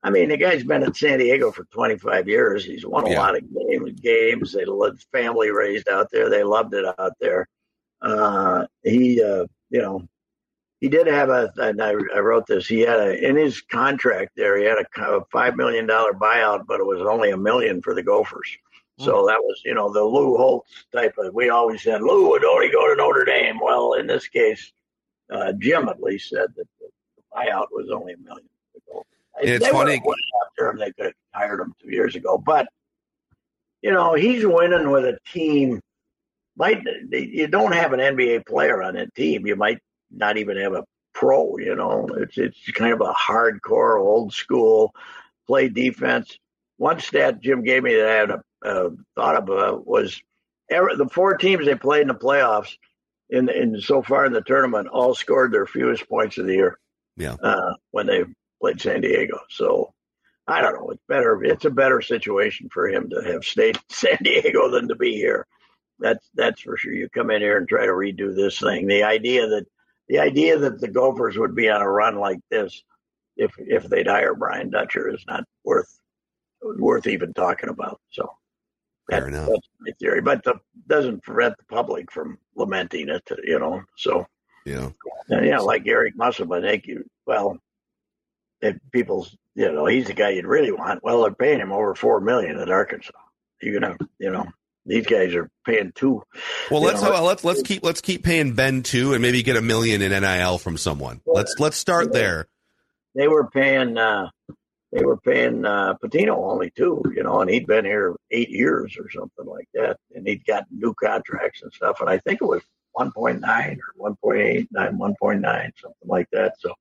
I 0.04 0.10
mean, 0.10 0.28
the 0.28 0.36
guy's 0.36 0.62
been 0.62 0.82
in 0.82 0.92
San 0.92 1.18
Diego 1.18 1.50
for 1.50 1.64
25 1.64 2.28
years. 2.28 2.62
He's 2.64 2.84
won 2.84 3.06
a 3.06 3.10
Yeah. 3.10 3.20
lot 3.20 3.36
of 3.36 3.42
game, 3.54 3.86
games. 4.02 4.52
They 4.52 4.66
loved 4.66 5.06
family 5.10 5.50
raised 5.50 5.88
out 5.88 6.08
there. 6.12 6.28
They 6.28 6.42
loved 6.42 6.74
it 6.74 6.84
out 6.98 7.14
there. 7.20 7.48
Uh, 8.02 8.66
he, 8.82 9.22
uh, 9.22 9.46
you 9.70 9.80
know, 9.80 10.06
he 10.80 10.90
did 10.90 11.06
have 11.06 11.30
a, 11.30 11.50
and 11.56 11.82
I, 11.82 11.94
I 12.14 12.18
wrote 12.18 12.46
this, 12.46 12.66
he 12.66 12.80
had 12.80 13.00
a, 13.00 13.26
in 13.26 13.34
his 13.34 13.62
contract 13.62 14.32
there, 14.36 14.58
he 14.58 14.64
had 14.66 14.76
a, 14.76 15.16
a 15.16 15.24
$5 15.24 15.56
million 15.56 15.86
buyout, 15.86 16.66
but 16.66 16.80
it 16.80 16.86
was 16.86 17.00
only 17.00 17.30
a 17.30 17.36
million 17.38 17.80
for 17.80 17.94
the 17.94 18.02
Gophers. 18.02 18.58
So 18.98 19.26
that 19.26 19.40
was, 19.42 19.60
you 19.64 19.74
know, 19.74 19.92
the 19.92 20.04
Lou 20.04 20.36
Holtz 20.36 20.84
type 20.92 21.14
of. 21.18 21.34
We 21.34 21.48
always 21.48 21.82
said 21.82 22.00
Lou 22.02 22.28
would 22.28 22.44
only 22.44 22.68
go 22.70 22.86
to 22.88 22.94
Notre 22.94 23.24
Dame. 23.24 23.58
Well, 23.60 23.94
in 23.94 24.06
this 24.06 24.28
case, 24.28 24.72
uh, 25.32 25.52
Jim 25.58 25.88
at 25.88 26.00
least 26.00 26.28
said 26.28 26.46
that 26.56 26.68
the 26.78 26.88
buyout 27.34 27.68
was 27.72 27.90
only 27.90 28.12
a 28.12 28.18
million. 28.18 28.48
It's 29.40 29.66
funny- 29.68 30.00
after 30.46 30.70
him. 30.70 30.78
They 30.78 30.92
could 30.92 31.06
have 31.06 31.14
hired 31.32 31.60
him 31.60 31.74
two 31.82 31.90
years 31.90 32.14
ago. 32.14 32.38
But 32.38 32.68
you 33.82 33.92
know, 33.92 34.14
he's 34.14 34.46
winning 34.46 34.90
with 34.90 35.04
a 35.04 35.18
team. 35.32 35.80
Might 36.56 36.82
you 37.10 37.48
don't 37.48 37.72
have 37.72 37.92
an 37.92 38.00
NBA 38.00 38.46
player 38.46 38.82
on 38.82 38.94
that 38.94 39.14
team. 39.14 39.46
You 39.46 39.56
might 39.56 39.78
not 40.10 40.36
even 40.36 40.56
have 40.56 40.72
a 40.72 40.84
pro. 41.12 41.58
You 41.58 41.74
know, 41.74 42.08
it's 42.16 42.38
it's 42.38 42.70
kind 42.72 42.92
of 42.92 43.00
a 43.00 43.12
hardcore, 43.12 43.98
old 44.00 44.32
school 44.32 44.94
play 45.46 45.68
defense. 45.68 46.38
One 46.76 47.00
stat 47.00 47.40
Jim 47.40 47.62
gave 47.62 47.82
me 47.82 47.94
that 47.96 48.08
I 48.08 48.14
had 48.14 48.30
uh, 48.64 48.90
thought 49.14 49.36
of 49.36 49.50
uh, 49.50 49.78
was 49.84 50.20
every, 50.70 50.96
the 50.96 51.08
four 51.08 51.36
teams 51.36 51.66
they 51.66 51.74
played 51.74 52.02
in 52.02 52.08
the 52.08 52.14
playoffs 52.14 52.76
in 53.30 53.48
in 53.48 53.80
so 53.80 54.02
far 54.02 54.24
in 54.24 54.32
the 54.32 54.42
tournament 54.42 54.88
all 54.88 55.14
scored 55.14 55.52
their 55.52 55.66
fewest 55.66 56.08
points 56.08 56.38
of 56.38 56.46
the 56.46 56.54
year. 56.54 56.78
Yeah. 57.16 57.34
Uh, 57.34 57.74
when 57.90 58.06
they 58.06 58.24
played 58.60 58.80
San 58.80 59.00
Diego, 59.00 59.38
so 59.50 59.92
I 60.46 60.60
don't 60.60 60.74
know. 60.74 60.90
It's 60.90 61.02
better. 61.08 61.42
It's 61.44 61.64
a 61.64 61.70
better 61.70 62.00
situation 62.02 62.68
for 62.70 62.88
him 62.88 63.08
to 63.10 63.22
have 63.24 63.44
stayed 63.44 63.76
in 63.76 63.82
San 63.88 64.18
Diego 64.22 64.70
than 64.70 64.88
to 64.88 64.94
be 64.94 65.14
here. 65.14 65.46
That's 65.98 66.28
that's 66.34 66.60
for 66.60 66.76
sure. 66.76 66.92
You 66.92 67.08
come 67.08 67.30
in 67.30 67.40
here 67.40 67.56
and 67.56 67.68
try 67.68 67.86
to 67.86 67.92
redo 67.92 68.34
this 68.34 68.58
thing. 68.60 68.86
The 68.86 69.02
idea 69.04 69.46
that 69.46 69.66
the 70.08 70.18
idea 70.18 70.58
that 70.58 70.80
the 70.80 70.88
Gophers 70.88 71.38
would 71.38 71.54
be 71.54 71.70
on 71.70 71.80
a 71.80 71.88
run 71.88 72.16
like 72.18 72.40
this 72.50 72.82
if 73.36 73.52
if 73.58 73.84
they'd 73.84 74.06
hire 74.06 74.34
Brian 74.34 74.70
Dutcher 74.70 75.08
is 75.14 75.24
not 75.26 75.44
worth 75.64 75.98
worth 76.78 77.06
even 77.06 77.32
talking 77.32 77.68
about. 77.68 78.00
So 78.10 78.28
Fair 79.10 79.28
enough. 79.28 79.48
That's 79.48 79.68
my 79.80 79.92
theory, 80.00 80.22
but 80.22 80.42
the, 80.44 80.54
doesn't 80.86 81.22
prevent 81.22 81.56
the 81.58 81.64
public 81.64 82.10
from 82.10 82.38
lamenting 82.56 83.08
it. 83.10 83.22
You 83.44 83.58
know, 83.58 83.82
so 83.96 84.26
Yeah. 84.64 84.90
and, 85.28 85.46
yeah, 85.46 85.58
like 85.58 85.86
Eric 85.86 86.16
Musselman, 86.16 86.62
thank 86.62 86.86
you. 86.86 87.04
well, 87.26 87.58
if 88.64 88.76
people's 88.92 89.36
you 89.54 89.70
know 89.70 89.86
he's 89.86 90.06
the 90.06 90.14
guy 90.14 90.30
you'd 90.30 90.46
really 90.46 90.72
want. 90.72 91.02
Well, 91.04 91.22
they're 91.22 91.34
paying 91.34 91.60
him 91.60 91.72
over 91.72 91.94
four 91.94 92.20
million 92.20 92.58
at 92.58 92.70
Arkansas. 92.70 93.12
You're 93.62 93.80
gonna, 93.80 93.96
you 94.18 94.30
know, 94.30 94.46
these 94.86 95.06
guys 95.06 95.34
are 95.34 95.50
paying 95.64 95.92
two. 95.94 96.22
Well, 96.70 96.82
let's 96.82 97.02
know, 97.02 97.24
let's 97.24 97.44
let's 97.44 97.62
keep 97.62 97.84
let's 97.84 98.00
keep 98.00 98.24
paying 98.24 98.54
Ben 98.54 98.82
two 98.82 99.12
and 99.12 99.22
maybe 99.22 99.42
get 99.42 99.56
a 99.56 99.62
million 99.62 100.02
in 100.02 100.10
NIL 100.10 100.58
from 100.58 100.76
someone. 100.76 101.20
Let's 101.26 101.54
let's 101.58 101.76
start 101.76 102.12
there. 102.12 102.48
they 103.14 103.28
were 103.28 103.48
paying 103.48 103.96
uh 103.96 104.28
they 104.92 105.04
were 105.04 105.16
paying 105.16 105.64
uh 105.64 105.94
Pitino 105.94 106.36
only 106.36 106.70
two, 106.70 107.02
you 107.14 107.22
know, 107.22 107.40
and 107.40 107.50
he'd 107.50 107.66
been 107.66 107.84
here 107.84 108.14
eight 108.30 108.50
years 108.50 108.96
or 108.98 109.10
something 109.10 109.46
like 109.46 109.68
that. 109.74 109.98
And 110.14 110.26
he'd 110.26 110.44
got 110.44 110.64
new 110.70 110.94
contracts 110.94 111.62
and 111.62 111.72
stuff. 111.72 112.00
And 112.00 112.10
I 112.10 112.18
think 112.18 112.40
it 112.42 112.46
was 112.46 112.62
one 112.92 113.10
point 113.10 113.40
nine 113.40 113.78
or 113.78 113.92
one 113.96 114.16
point 114.16 114.40
eight, 114.40 114.68
nine, 114.70 114.98
one 114.98 115.14
point 115.18 115.40
nine, 115.40 115.72
something 115.80 116.08
like 116.08 116.28
that. 116.32 116.54
So 116.60 116.74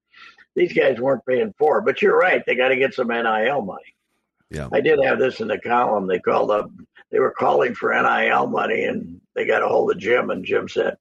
these 0.55 0.73
guys 0.73 0.99
weren't 0.99 1.25
paying 1.25 1.53
four. 1.57 1.81
But 1.81 2.01
you're 2.01 2.17
right, 2.17 2.43
they 2.45 2.55
gotta 2.55 2.75
get 2.75 2.93
some 2.93 3.07
NIL 3.07 3.61
money. 3.61 3.95
Yeah. 4.49 4.69
I 4.71 4.81
did 4.81 4.99
have 5.03 5.19
this 5.19 5.39
in 5.39 5.47
the 5.47 5.57
column. 5.59 6.07
They 6.07 6.19
called 6.19 6.51
up 6.51 6.69
they 7.11 7.19
were 7.19 7.31
calling 7.31 7.75
for 7.75 7.93
NIL 7.93 8.47
money 8.47 8.85
and 8.85 9.21
they 9.35 9.45
got 9.45 9.61
a 9.61 9.67
hold 9.67 9.91
of 9.91 9.99
Jim 9.99 10.31
and 10.31 10.43
Jim 10.43 10.67
said 10.67 10.97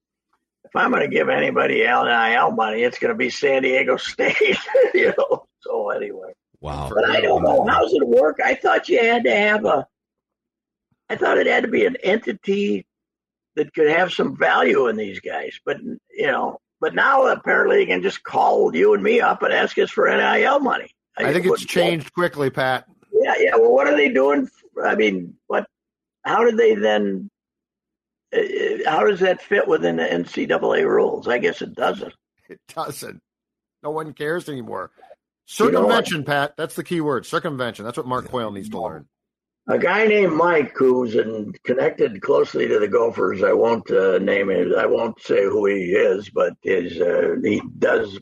if 0.65 0.77
I'm 0.77 0.91
going 0.91 1.03
to 1.03 1.09
give 1.15 1.29
anybody 1.29 1.81
NIL 1.81 2.51
money, 2.53 2.83
it's 2.83 2.99
going 2.99 3.11
to 3.13 3.17
be 3.19 3.29
San 3.31 3.63
Diego 3.63 3.97
State, 3.99 4.57
you 4.95 5.13
know. 5.19 5.47
So 5.61 5.91
anyway, 5.91 6.33
Wow. 6.61 6.91
but 6.95 7.09
I 7.11 7.21
don't 7.21 7.43
know 7.43 7.67
how's 7.67 7.93
it 7.93 8.07
work. 8.07 8.39
I 8.45 8.55
thought 8.55 8.89
you 8.89 8.99
had 9.01 9.25
to 9.25 9.35
have 9.35 9.65
a, 9.65 9.87
I 11.11 11.17
thought 11.17 11.39
it 11.39 11.47
had 11.47 11.65
to 11.65 11.69
be 11.69 11.85
an 11.85 11.97
entity 12.03 12.87
that 13.57 13.75
could 13.75 13.89
have 13.89 14.13
some 14.13 14.37
value 14.37 14.87
in 14.89 14.97
these 14.97 15.21
guys. 15.21 15.59
But 15.65 15.81
you 15.83 16.27
know, 16.27 16.59
but 16.83 16.97
now 16.97 17.29
apparently 17.29 17.77
they 17.77 17.87
can 17.87 18.03
just 18.03 18.25
call 18.25 18.75
you 18.75 18.93
and 18.93 19.03
me 19.03 19.21
up 19.21 19.43
and 19.43 19.53
ask 19.53 19.79
us 19.79 19.89
for 19.89 20.09
NIL 20.09 20.59
money. 20.59 20.91
I 21.17 21.33
think 21.33 21.47
it's 21.47 21.65
changed 21.65 22.13
quickly, 22.13 22.51
Pat. 22.51 22.87
Yeah, 23.13 23.35
yeah. 23.39 23.55
Well, 23.55 23.73
what 23.73 23.87
are 23.87 23.97
they 23.97 24.09
doing? 24.09 24.49
I 24.83 24.97
mean, 24.97 25.37
what? 25.47 25.65
How 26.25 26.45
did 26.45 26.57
they 26.57 26.75
then? 26.75 27.31
uh, 28.35 28.41
How 28.85 29.07
does 29.07 29.21
that 29.21 29.41
fit 29.41 29.69
within 29.69 29.97
the 29.97 30.03
NCAA 30.03 30.85
rules? 30.85 31.29
I 31.29 31.39
guess 31.39 31.63
it 31.63 31.75
doesn't. 31.75 32.15
It 32.49 32.59
doesn't. 32.75 33.21
No 33.85 33.91
one 33.91 34.13
cares 34.13 34.49
anymore. 34.49 34.91
You 35.59 35.71
know? 35.71 35.83
Circumvention, 35.83 36.25
Pat. 36.25 36.55
That's 36.57 36.75
the 36.75 36.85
key 36.85 37.01
word. 37.01 37.27
Circumvention. 37.27 37.85
That's 37.85 37.97
what 37.97 38.07
Mark 38.07 38.29
Coyle 38.29 38.51
needs 38.51 38.71
to 38.71 38.81
learn. 38.81 39.07
A 39.69 39.79
guy 39.79 40.07
named 40.07 40.33
Mike, 40.33 40.73
who's 40.77 41.15
in, 41.15 41.55
connected 41.65 42.21
closely 42.21 42.67
to 42.67 42.81
the 42.81 42.89
Gophers. 42.89 43.45
I 43.45 43.53
won't 43.53 43.89
uh, 43.91 44.19
name 44.19 44.51
him. 44.51 44.75
I 44.77 44.87
won't 44.87 45.21
say 45.21 45.45
who 45.45 45.67
he 45.67 45.93
is, 45.93 46.29
but 46.31 46.55
his 46.63 47.01
uh, 47.01 47.37
he 47.43 47.63
does. 47.79 48.19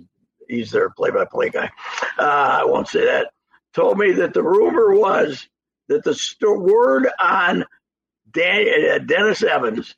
He's 0.49 0.71
their 0.71 0.91
play-by-play 0.91 1.51
guy. 1.51 1.71
Uh, 2.19 2.59
I 2.61 2.65
won't 2.65 2.89
say 2.89 3.07
that. 3.07 3.31
Told 3.73 3.99
me 3.99 4.13
that 4.13 4.35
the 4.35 4.43
rumor 4.43 4.93
was 4.93 5.49
that 5.89 6.03
the 6.03 6.15
st- 6.15 6.61
word 6.61 7.09
on 7.23 7.65
Dan, 8.33 8.67
uh, 8.91 8.99
Dennis 8.99 9.43
Evans 9.43 9.95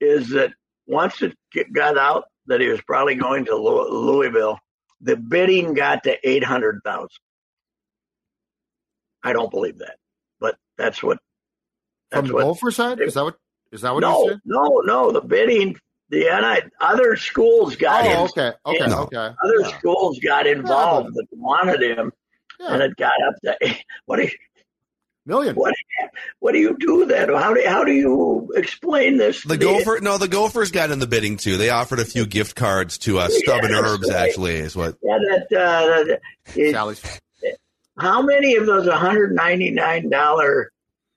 is 0.00 0.30
that 0.30 0.52
once 0.86 1.22
it 1.22 1.36
got 1.72 1.96
out 1.98 2.24
that 2.46 2.60
he 2.60 2.68
was 2.68 2.80
probably 2.80 3.14
going 3.14 3.44
to 3.44 3.54
Lou- 3.54 3.90
Louisville, 3.90 4.58
the 5.00 5.16
bidding 5.16 5.74
got 5.74 6.04
to 6.04 6.16
eight 6.28 6.42
hundred 6.42 6.80
thousand. 6.84 7.10
I 9.22 9.32
don't 9.32 9.50
believe 9.50 9.78
that, 9.78 9.96
but 10.42 10.56
that's 10.76 11.02
what. 11.02 11.18
From 12.10 12.26
the 12.26 12.34
what. 12.34 12.42
Gopher 12.42 12.70
side? 12.70 13.00
Is 13.00 13.14
that 13.14 13.24
what 13.24 13.36
is 13.70 13.80
that 13.80 13.94
what 13.94 14.02
you 14.02 14.08
No, 14.10 14.28
said? 14.28 14.40
no, 14.44 14.82
no. 14.84 15.12
The 15.12 15.22
bidding, 15.22 15.78
the 16.10 16.24
NI, 16.24 16.68
other 16.80 17.16
schools 17.16 17.74
got 17.76 18.04
Oh, 18.04 18.10
in. 18.10 18.16
okay. 18.30 18.52
Okay. 18.66 18.86
No. 18.86 18.98
Okay. 19.04 19.16
Other 19.16 19.60
Yeah. 19.60 19.78
schools 19.78 20.18
got 20.18 20.46
involved 20.46 21.14
that 21.14 21.26
wanted 21.32 21.80
him, 21.82 22.12
Yeah. 22.60 22.74
and 22.74 22.82
it 22.82 22.96
got 22.96 23.12
up 23.26 23.34
to 23.44 23.74
what 24.04 24.16
do 24.16 24.24
you, 24.24 24.30
Million. 25.24 25.54
what 25.54 25.72
what 26.40 26.52
do 26.52 26.58
you 26.58 26.76
do 26.78 27.06
then? 27.06 27.28
How 27.30 27.54
do 27.54 27.62
how 27.66 27.82
do 27.84 27.92
you 27.92 28.50
explain 28.56 29.16
this? 29.16 29.42
The 29.44 29.56
Gopher, 29.56 30.00
no, 30.02 30.18
the 30.18 30.28
Gophers 30.28 30.70
got 30.72 30.90
in 30.90 30.98
the 30.98 31.06
bidding 31.06 31.38
too. 31.38 31.56
They 31.56 31.70
offered 31.70 32.00
a 32.00 32.04
few 32.04 32.26
gift 32.26 32.56
cards 32.56 32.98
to 32.98 33.20
uh, 33.20 33.28
Stub 33.30 33.60
and 33.64 33.70
Yeah, 33.72 33.80
that's 33.80 33.92
Herbs. 33.94 34.10
right. 34.10 34.28
Actually, 34.28 34.56
is 34.56 34.76
what. 34.76 34.96
Yeah, 35.02 35.18
that, 35.30 35.58
uh, 35.58 36.04
that 36.04 36.20
is, 36.56 36.72
Sally's. 36.72 37.20
How 37.98 38.22
many 38.22 38.56
of 38.56 38.66
those 38.66 38.86
$199 38.86 40.64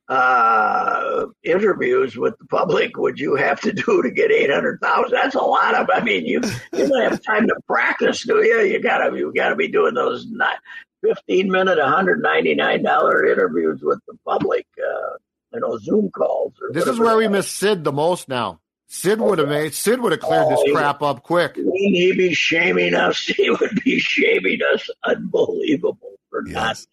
uh, 0.08 1.26
interviews 1.44 2.16
with 2.16 2.38
the 2.38 2.46
public 2.46 2.96
would 2.98 3.20
you 3.20 3.36
have 3.36 3.60
to 3.62 3.72
do 3.74 4.02
to 4.04 4.12
get 4.12 4.32
800,000? 4.32 5.12
That's 5.12 5.36
a 5.36 5.40
lot 5.40 5.76
of, 5.76 5.90
I 5.94 6.02
mean, 6.02 6.26
you, 6.26 6.42
you 6.74 6.88
don't 6.88 7.02
have 7.12 7.24
time 7.24 7.48
to 7.48 7.56
practice, 7.68 8.24
do 8.24 8.38
you? 8.44 8.62
You 8.62 8.80
gotta, 8.82 9.16
you 9.18 9.34
gotta 9.36 9.56
be 9.56 9.68
doing 9.68 9.94
those 9.96 10.26
ni- 10.30 10.46
15 11.04 11.52
minute, 11.52 11.78
$199 11.78 13.32
interviews 13.32 13.80
with 13.84 14.00
the 14.08 14.18
public, 14.26 14.66
uh, 14.80 15.18
you 15.54 15.60
know, 15.60 15.78
Zoom 15.78 16.10
calls. 16.12 16.54
Or 16.62 16.72
This 16.74 16.88
is 16.88 17.00
where 17.00 17.16
we 17.18 17.28
miss 17.28 17.50
Sid 17.50 17.84
the 17.84 17.92
most 17.92 18.28
now. 18.28 18.60
Sid 18.88 19.20
would 19.20 19.40
have 19.40 19.50
made 19.50 19.74
Sid 19.74 20.00
would 20.00 20.12
have 20.12 20.22
cleared 20.22 20.48
this 20.50 20.60
Oh, 20.60 20.66
yeah. 20.68 20.74
crap 20.76 21.02
up 21.02 21.24
quick. 21.24 21.56
Wouldn't 21.58 21.74
he 21.96 22.14
be 22.16 22.34
shaming 22.36 22.94
us? 22.94 23.18
He 23.36 23.50
would 23.50 23.82
be 23.84 24.00
shaming 24.00 24.60
us 24.74 24.88
unbelievable 25.04 26.15
for 26.36 26.42
not 26.52 26.68
Yes. 26.70 26.88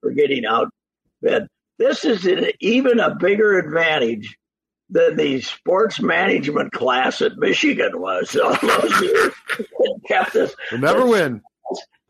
for 0.00 0.10
getting 0.10 0.44
outbid. 0.44 1.46
This 1.78 2.04
is 2.04 2.26
an, 2.26 2.46
even 2.60 2.98
a 2.98 3.14
bigger 3.14 3.58
advantage 3.58 4.36
than 4.90 5.16
the 5.16 5.40
sports 5.40 6.00
management 6.00 6.72
class 6.72 7.20
at 7.22 7.36
Michigan 7.38 8.00
was 8.00 8.34
all 8.36 8.56
those 8.60 9.00
years. 9.02 9.32
Kept 10.08 10.34
us 10.34 10.54
We'll 10.72 10.80
never 10.80 11.06
win. 11.06 11.40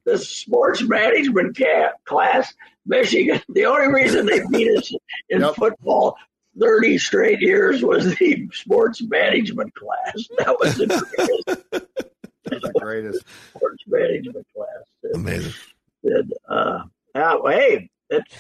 the 0.07 0.17
sports 0.17 0.83
management 0.83 1.57
ca- 1.59 1.93
class, 2.07 2.55
Michigan. 2.87 3.43
The 3.51 3.67
only 3.67 3.93
reason 3.93 4.25
they 4.27 4.41
beat 4.51 4.79
us 4.79 4.91
in 5.29 5.41
Yep. 5.43 5.57
football 5.57 6.17
30 6.59 6.97
straight 6.99 7.41
years 7.41 7.83
was 7.83 8.15
the 8.17 8.49
sports 8.53 9.03
management 9.03 9.75
class. 9.75 10.27
That 10.39 10.57
was 10.59 10.77
the 10.77 10.87
greatest 11.17 11.85
the 12.45 12.73
greatest. 12.81 13.25
sports 13.55 13.83
management 13.87 14.47
class. 14.57 15.13
Amazing. 15.15 15.53
And, 16.05 16.33
uh, 16.49 16.83
hey, 17.15 17.91
it's 18.11 18.35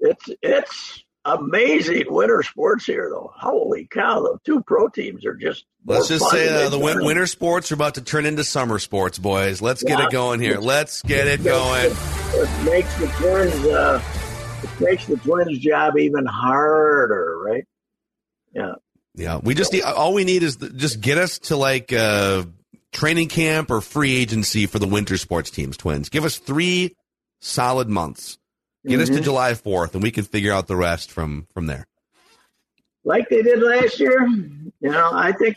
it's 0.00 0.30
it's 0.42 1.04
amazing 1.24 2.04
winter 2.08 2.42
sports 2.42 2.84
here, 2.84 3.08
though. 3.10 3.32
Holy 3.34 3.86
cow! 3.90 4.20
The 4.20 4.38
two 4.44 4.62
pro 4.62 4.88
teams 4.88 5.24
are 5.24 5.34
just. 5.34 5.64
Let's 5.84 6.08
just 6.08 6.28
say 6.30 6.66
uh, 6.66 6.68
the 6.68 6.78
win- 6.78 7.04
winter 7.04 7.26
sports 7.26 7.72
are 7.72 7.74
about 7.74 7.94
to 7.94 8.02
turn 8.02 8.26
into 8.26 8.44
summer 8.44 8.78
sports, 8.78 9.18
boys. 9.18 9.60
Let's 9.60 9.82
get 9.82 9.98
it 10.00 10.10
going 10.10 10.40
here. 10.40 10.58
Let's 10.58 11.02
get 11.02 11.26
it 11.26 11.42
going. 11.42 11.90
It 11.90 12.64
makes 12.64 12.94
the 12.98 13.06
twins. 13.08 13.66
Uh, 13.66 14.02
it 14.62 14.80
makes 14.80 15.06
the 15.06 15.16
twins' 15.16 15.58
job 15.58 15.98
even 15.98 16.24
harder, 16.26 17.38
right? 17.44 17.64
Yeah. 18.54 18.74
Yeah, 19.14 19.40
we 19.42 19.54
just 19.54 19.72
need 19.72 19.82
all 19.82 20.14
we 20.14 20.24
need 20.24 20.42
is 20.42 20.56
the, 20.56 20.70
just 20.70 21.00
get 21.00 21.18
us 21.18 21.38
to 21.40 21.56
like 21.56 21.92
uh, 21.92 22.44
training 22.92 23.28
camp 23.28 23.70
or 23.70 23.80
free 23.80 24.16
agency 24.16 24.66
for 24.66 24.78
the 24.78 24.86
winter 24.86 25.16
sports 25.16 25.50
teams. 25.50 25.76
Twins, 25.76 26.08
give 26.08 26.24
us 26.24 26.38
three 26.38 26.94
solid 27.40 27.88
months. 27.88 28.38
Get 28.86 29.00
us 29.00 29.08
to 29.10 29.16
Mhm. 29.20 29.24
July 29.24 29.54
fourth, 29.54 29.94
and 29.94 30.02
we 30.02 30.10
can 30.10 30.24
figure 30.24 30.52
out 30.52 30.66
the 30.66 30.76
rest 30.76 31.10
from 31.10 31.46
from 31.54 31.66
there. 31.66 31.86
like 33.04 33.28
they 33.28 33.42
did 33.42 33.60
last 33.60 33.98
year. 33.98 34.26
You 34.28 34.90
know, 34.90 35.10
I 35.12 35.32
think 35.32 35.56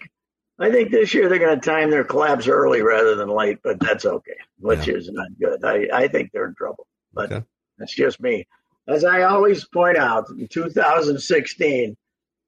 I 0.58 0.72
think 0.72 0.90
this 0.92 1.14
year 1.14 1.28
they're 1.30 1.38
going 1.40 1.60
to 1.60 1.64
time 1.70 1.92
their 1.92 2.04
collapse 2.06 2.48
early 2.48 2.82
rather 2.82 3.16
than 3.16 3.28
late, 3.30 3.60
but 3.64 3.80
that's 3.80 4.06
okay, 4.06 4.38
which 4.58 4.88
is 4.88 5.10
not 5.12 5.28
good. 5.40 5.64
I, 5.66 5.88
I 5.94 6.08
think 6.08 6.32
they're 6.32 6.48
in 6.48 6.56
trouble, 6.56 6.88
but 7.14 7.32
Okay. 7.32 7.46
that's 7.78 7.94
just 7.94 8.20
me. 8.22 8.48
as 8.88 9.04
I 9.04 9.24
always 9.24 9.66
point 9.66 9.98
out, 9.98 10.30
in 10.30 10.48
2016, 10.48 11.98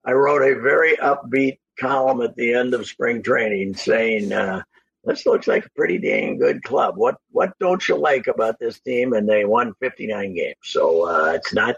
I 0.06 0.12
wrote 0.14 0.42
a 0.42 0.60
very 0.62 0.96
upbeat 0.98 1.58
column 1.80 2.22
at 2.22 2.36
the 2.36 2.54
end 2.54 2.74
of 2.74 2.88
spring 2.88 3.22
training 3.24 3.76
saying, 3.76 4.32
uh, 4.32 4.64
"This 5.08 5.26
looks 5.26 5.48
like 5.48 5.66
a 5.66 5.70
pretty 5.72 5.98
dang 5.98 6.38
good 6.38 6.62
club. 6.64 6.96
What 6.98 7.16
what 7.32 7.58
don't 7.60 7.88
you 7.88 7.96
like 7.98 8.28
about 8.28 8.60
this 8.60 8.80
team?" 8.80 9.14
And 9.14 9.28
they 9.28 9.46
won 9.46 9.74
59 9.80 10.36
games. 10.36 10.56
So 10.64 11.08
uh, 11.08 11.32
it's 11.36 11.54
not, 11.54 11.76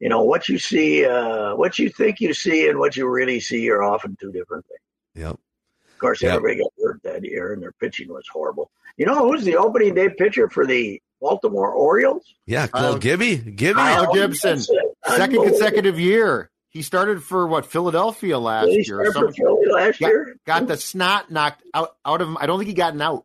you 0.00 0.08
know, 0.08 0.22
what 0.22 0.48
you 0.48 0.58
see, 0.58 1.04
uh, 1.06 1.54
what 1.56 1.78
you 1.78 1.88
think 1.88 2.20
you 2.20 2.34
see, 2.34 2.68
and 2.68 2.78
what 2.78 2.96
you 2.96 3.08
really 3.08 3.40
see 3.40 3.70
are 3.70 3.82
often 3.82 4.16
two 4.20 4.32
different 4.32 4.66
things. 4.66 4.80
Yep. 5.26 5.30
Of 5.92 5.98
course, 5.98 6.22
Yep. 6.22 6.34
everybody 6.34 6.60
got 6.62 6.72
hurt 6.82 7.00
that 7.04 7.24
year, 7.24 7.52
and 7.52 7.62
their 7.62 7.72
pitching 7.72 8.08
was 8.08 8.26
horrible. 8.30 8.70
You 8.96 9.06
know 9.06 9.26
who's 9.30 9.44
the 9.44 9.56
opening 9.56 9.94
day 9.94 10.08
pitcher 10.10 10.48
for 10.50 10.66
the 10.66 11.00
Baltimore 11.20 11.70
Orioles? 11.72 12.22
Yeah, 12.46 12.66
Kyle- 12.66 12.82
Kyle 12.92 12.98
Gibby. 12.98 13.36
Gibby. 13.36 13.74
Kyle 13.74 14.12
Gibson. 14.12 14.60
Second 15.06 15.42
consecutive 15.44 15.98
year. 15.98 16.50
He 16.74 16.82
started 16.82 17.22
for 17.22 17.46
what 17.46 17.64
Philadelphia 17.66 18.38
last 18.38 18.66
Did 18.66 18.80
he 18.80 18.86
year. 18.86 19.10
for. 19.12 19.32
Philly 19.32 19.66
last 19.70 19.98
Got, 20.00 20.08
year? 20.08 20.36
got 20.44 20.66
the 20.66 20.76
snot 20.76 21.30
knocked 21.30 21.62
out 21.72 21.96
out 22.04 22.20
of 22.20 22.28
him. 22.28 22.36
I 22.38 22.46
don't 22.46 22.58
think 22.58 22.68
he 22.68 22.74
got 22.74 22.92
an 22.94 23.00
out. 23.00 23.24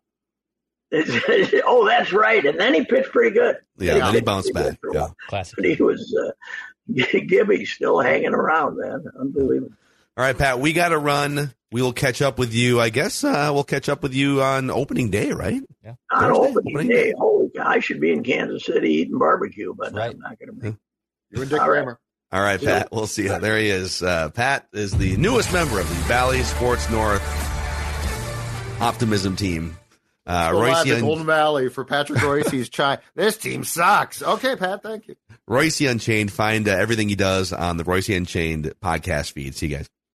oh, 0.93 1.85
that's 1.87 2.13
right. 2.13 2.43
And 2.45 2.59
then 2.59 2.73
he 2.73 2.85
pitched 2.85 3.09
pretty 3.11 3.35
good. 3.35 3.57
Yeah, 3.77 3.95
Yeah. 3.97 4.05
then 4.05 4.13
he 4.15 4.21
bounced 4.21 4.53
back. 4.53 4.77
Yeah. 4.93 4.99
while. 5.01 5.15
Classic. 5.27 5.55
But 5.57 5.65
he 5.65 5.81
was 5.81 6.15
uh, 6.15 6.31
Gibby 7.27 7.65
still 7.65 7.99
hanging 7.99 8.33
around, 8.33 8.77
man. 8.79 9.03
Unbelievable. 9.19 9.73
All 10.17 10.25
right, 10.25 10.37
Pat, 10.37 10.59
we 10.59 10.73
got 10.73 10.89
to 10.89 10.97
run. 10.97 11.53
We 11.71 11.81
will 11.81 11.93
catch 11.93 12.21
up 12.21 12.37
with 12.39 12.53
you. 12.53 12.79
I 12.81 12.89
guess 12.89 13.23
uh, 13.23 13.51
we'll 13.53 13.63
catch 13.63 13.87
up 13.89 14.01
with 14.03 14.13
you 14.13 14.41
on 14.41 14.69
opening 14.69 15.11
day, 15.11 15.31
right? 15.31 15.61
On 15.85 15.97
Thursday, 16.19 16.33
opening 16.33 16.75
opening 16.75 16.87
day, 16.89 17.03
day. 17.05 17.13
holy 17.17 17.49
cow, 17.55 17.67
I 17.67 17.79
should 17.79 18.01
be 18.01 18.11
in 18.11 18.23
Kansas 18.23 18.65
City 18.65 18.89
eating 18.95 19.17
barbecue, 19.17 19.73
but 19.77 19.93
Right. 19.93 20.11
I'm 20.11 20.19
not 20.19 20.37
going 20.39 20.49
to 20.49 20.53
be. 20.71 20.77
You 21.31 21.41
and 21.41 21.49
Dick 21.49 21.61
All 21.61 21.69
right. 21.69 21.95
All 22.31 22.41
right, 22.41 22.61
Pat. 22.61 22.89
We'll 22.91 23.07
see 23.07 23.23
you. 23.23 23.39
There 23.39 23.57
he 23.57 23.69
is. 23.69 24.03
Uh, 24.03 24.29
Pat 24.29 24.67
is 24.71 24.91
the 24.91 25.17
newest 25.17 25.51
member 25.51 25.79
of 25.79 25.89
the 25.89 26.07
Bally 26.07 26.43
Sports 26.43 26.89
North 26.89 27.23
Optimism 28.81 29.35
team. 29.35 29.75
Uh, 30.27 30.49
Still 30.49 30.61
Reusse, 30.61 31.01
Golden 31.01 31.25
Valley 31.25 31.69
for 31.69 31.83
Patrick 31.85 32.19
Reusse's 32.21 32.69
chai. 32.69 32.99
This 33.15 33.35
team 33.37 33.63
sucks. 33.63 34.21
Okay, 34.21 34.55
Pat. 34.55 34.83
Thank 34.83 35.07
you. 35.07 35.15
Reusse 35.49 35.89
Unchained. 35.89 36.31
Find 36.31 36.67
uh, 36.67 36.71
everything 36.71 37.09
he 37.09 37.15
does 37.15 37.51
on 37.51 37.77
the 37.77 37.83
Reusse 37.83 38.15
Unchained 38.15 38.73
podcast 38.83 39.31
feed. 39.31 39.55
See 39.55 39.67
you 39.67 39.77
guys. 39.77 39.89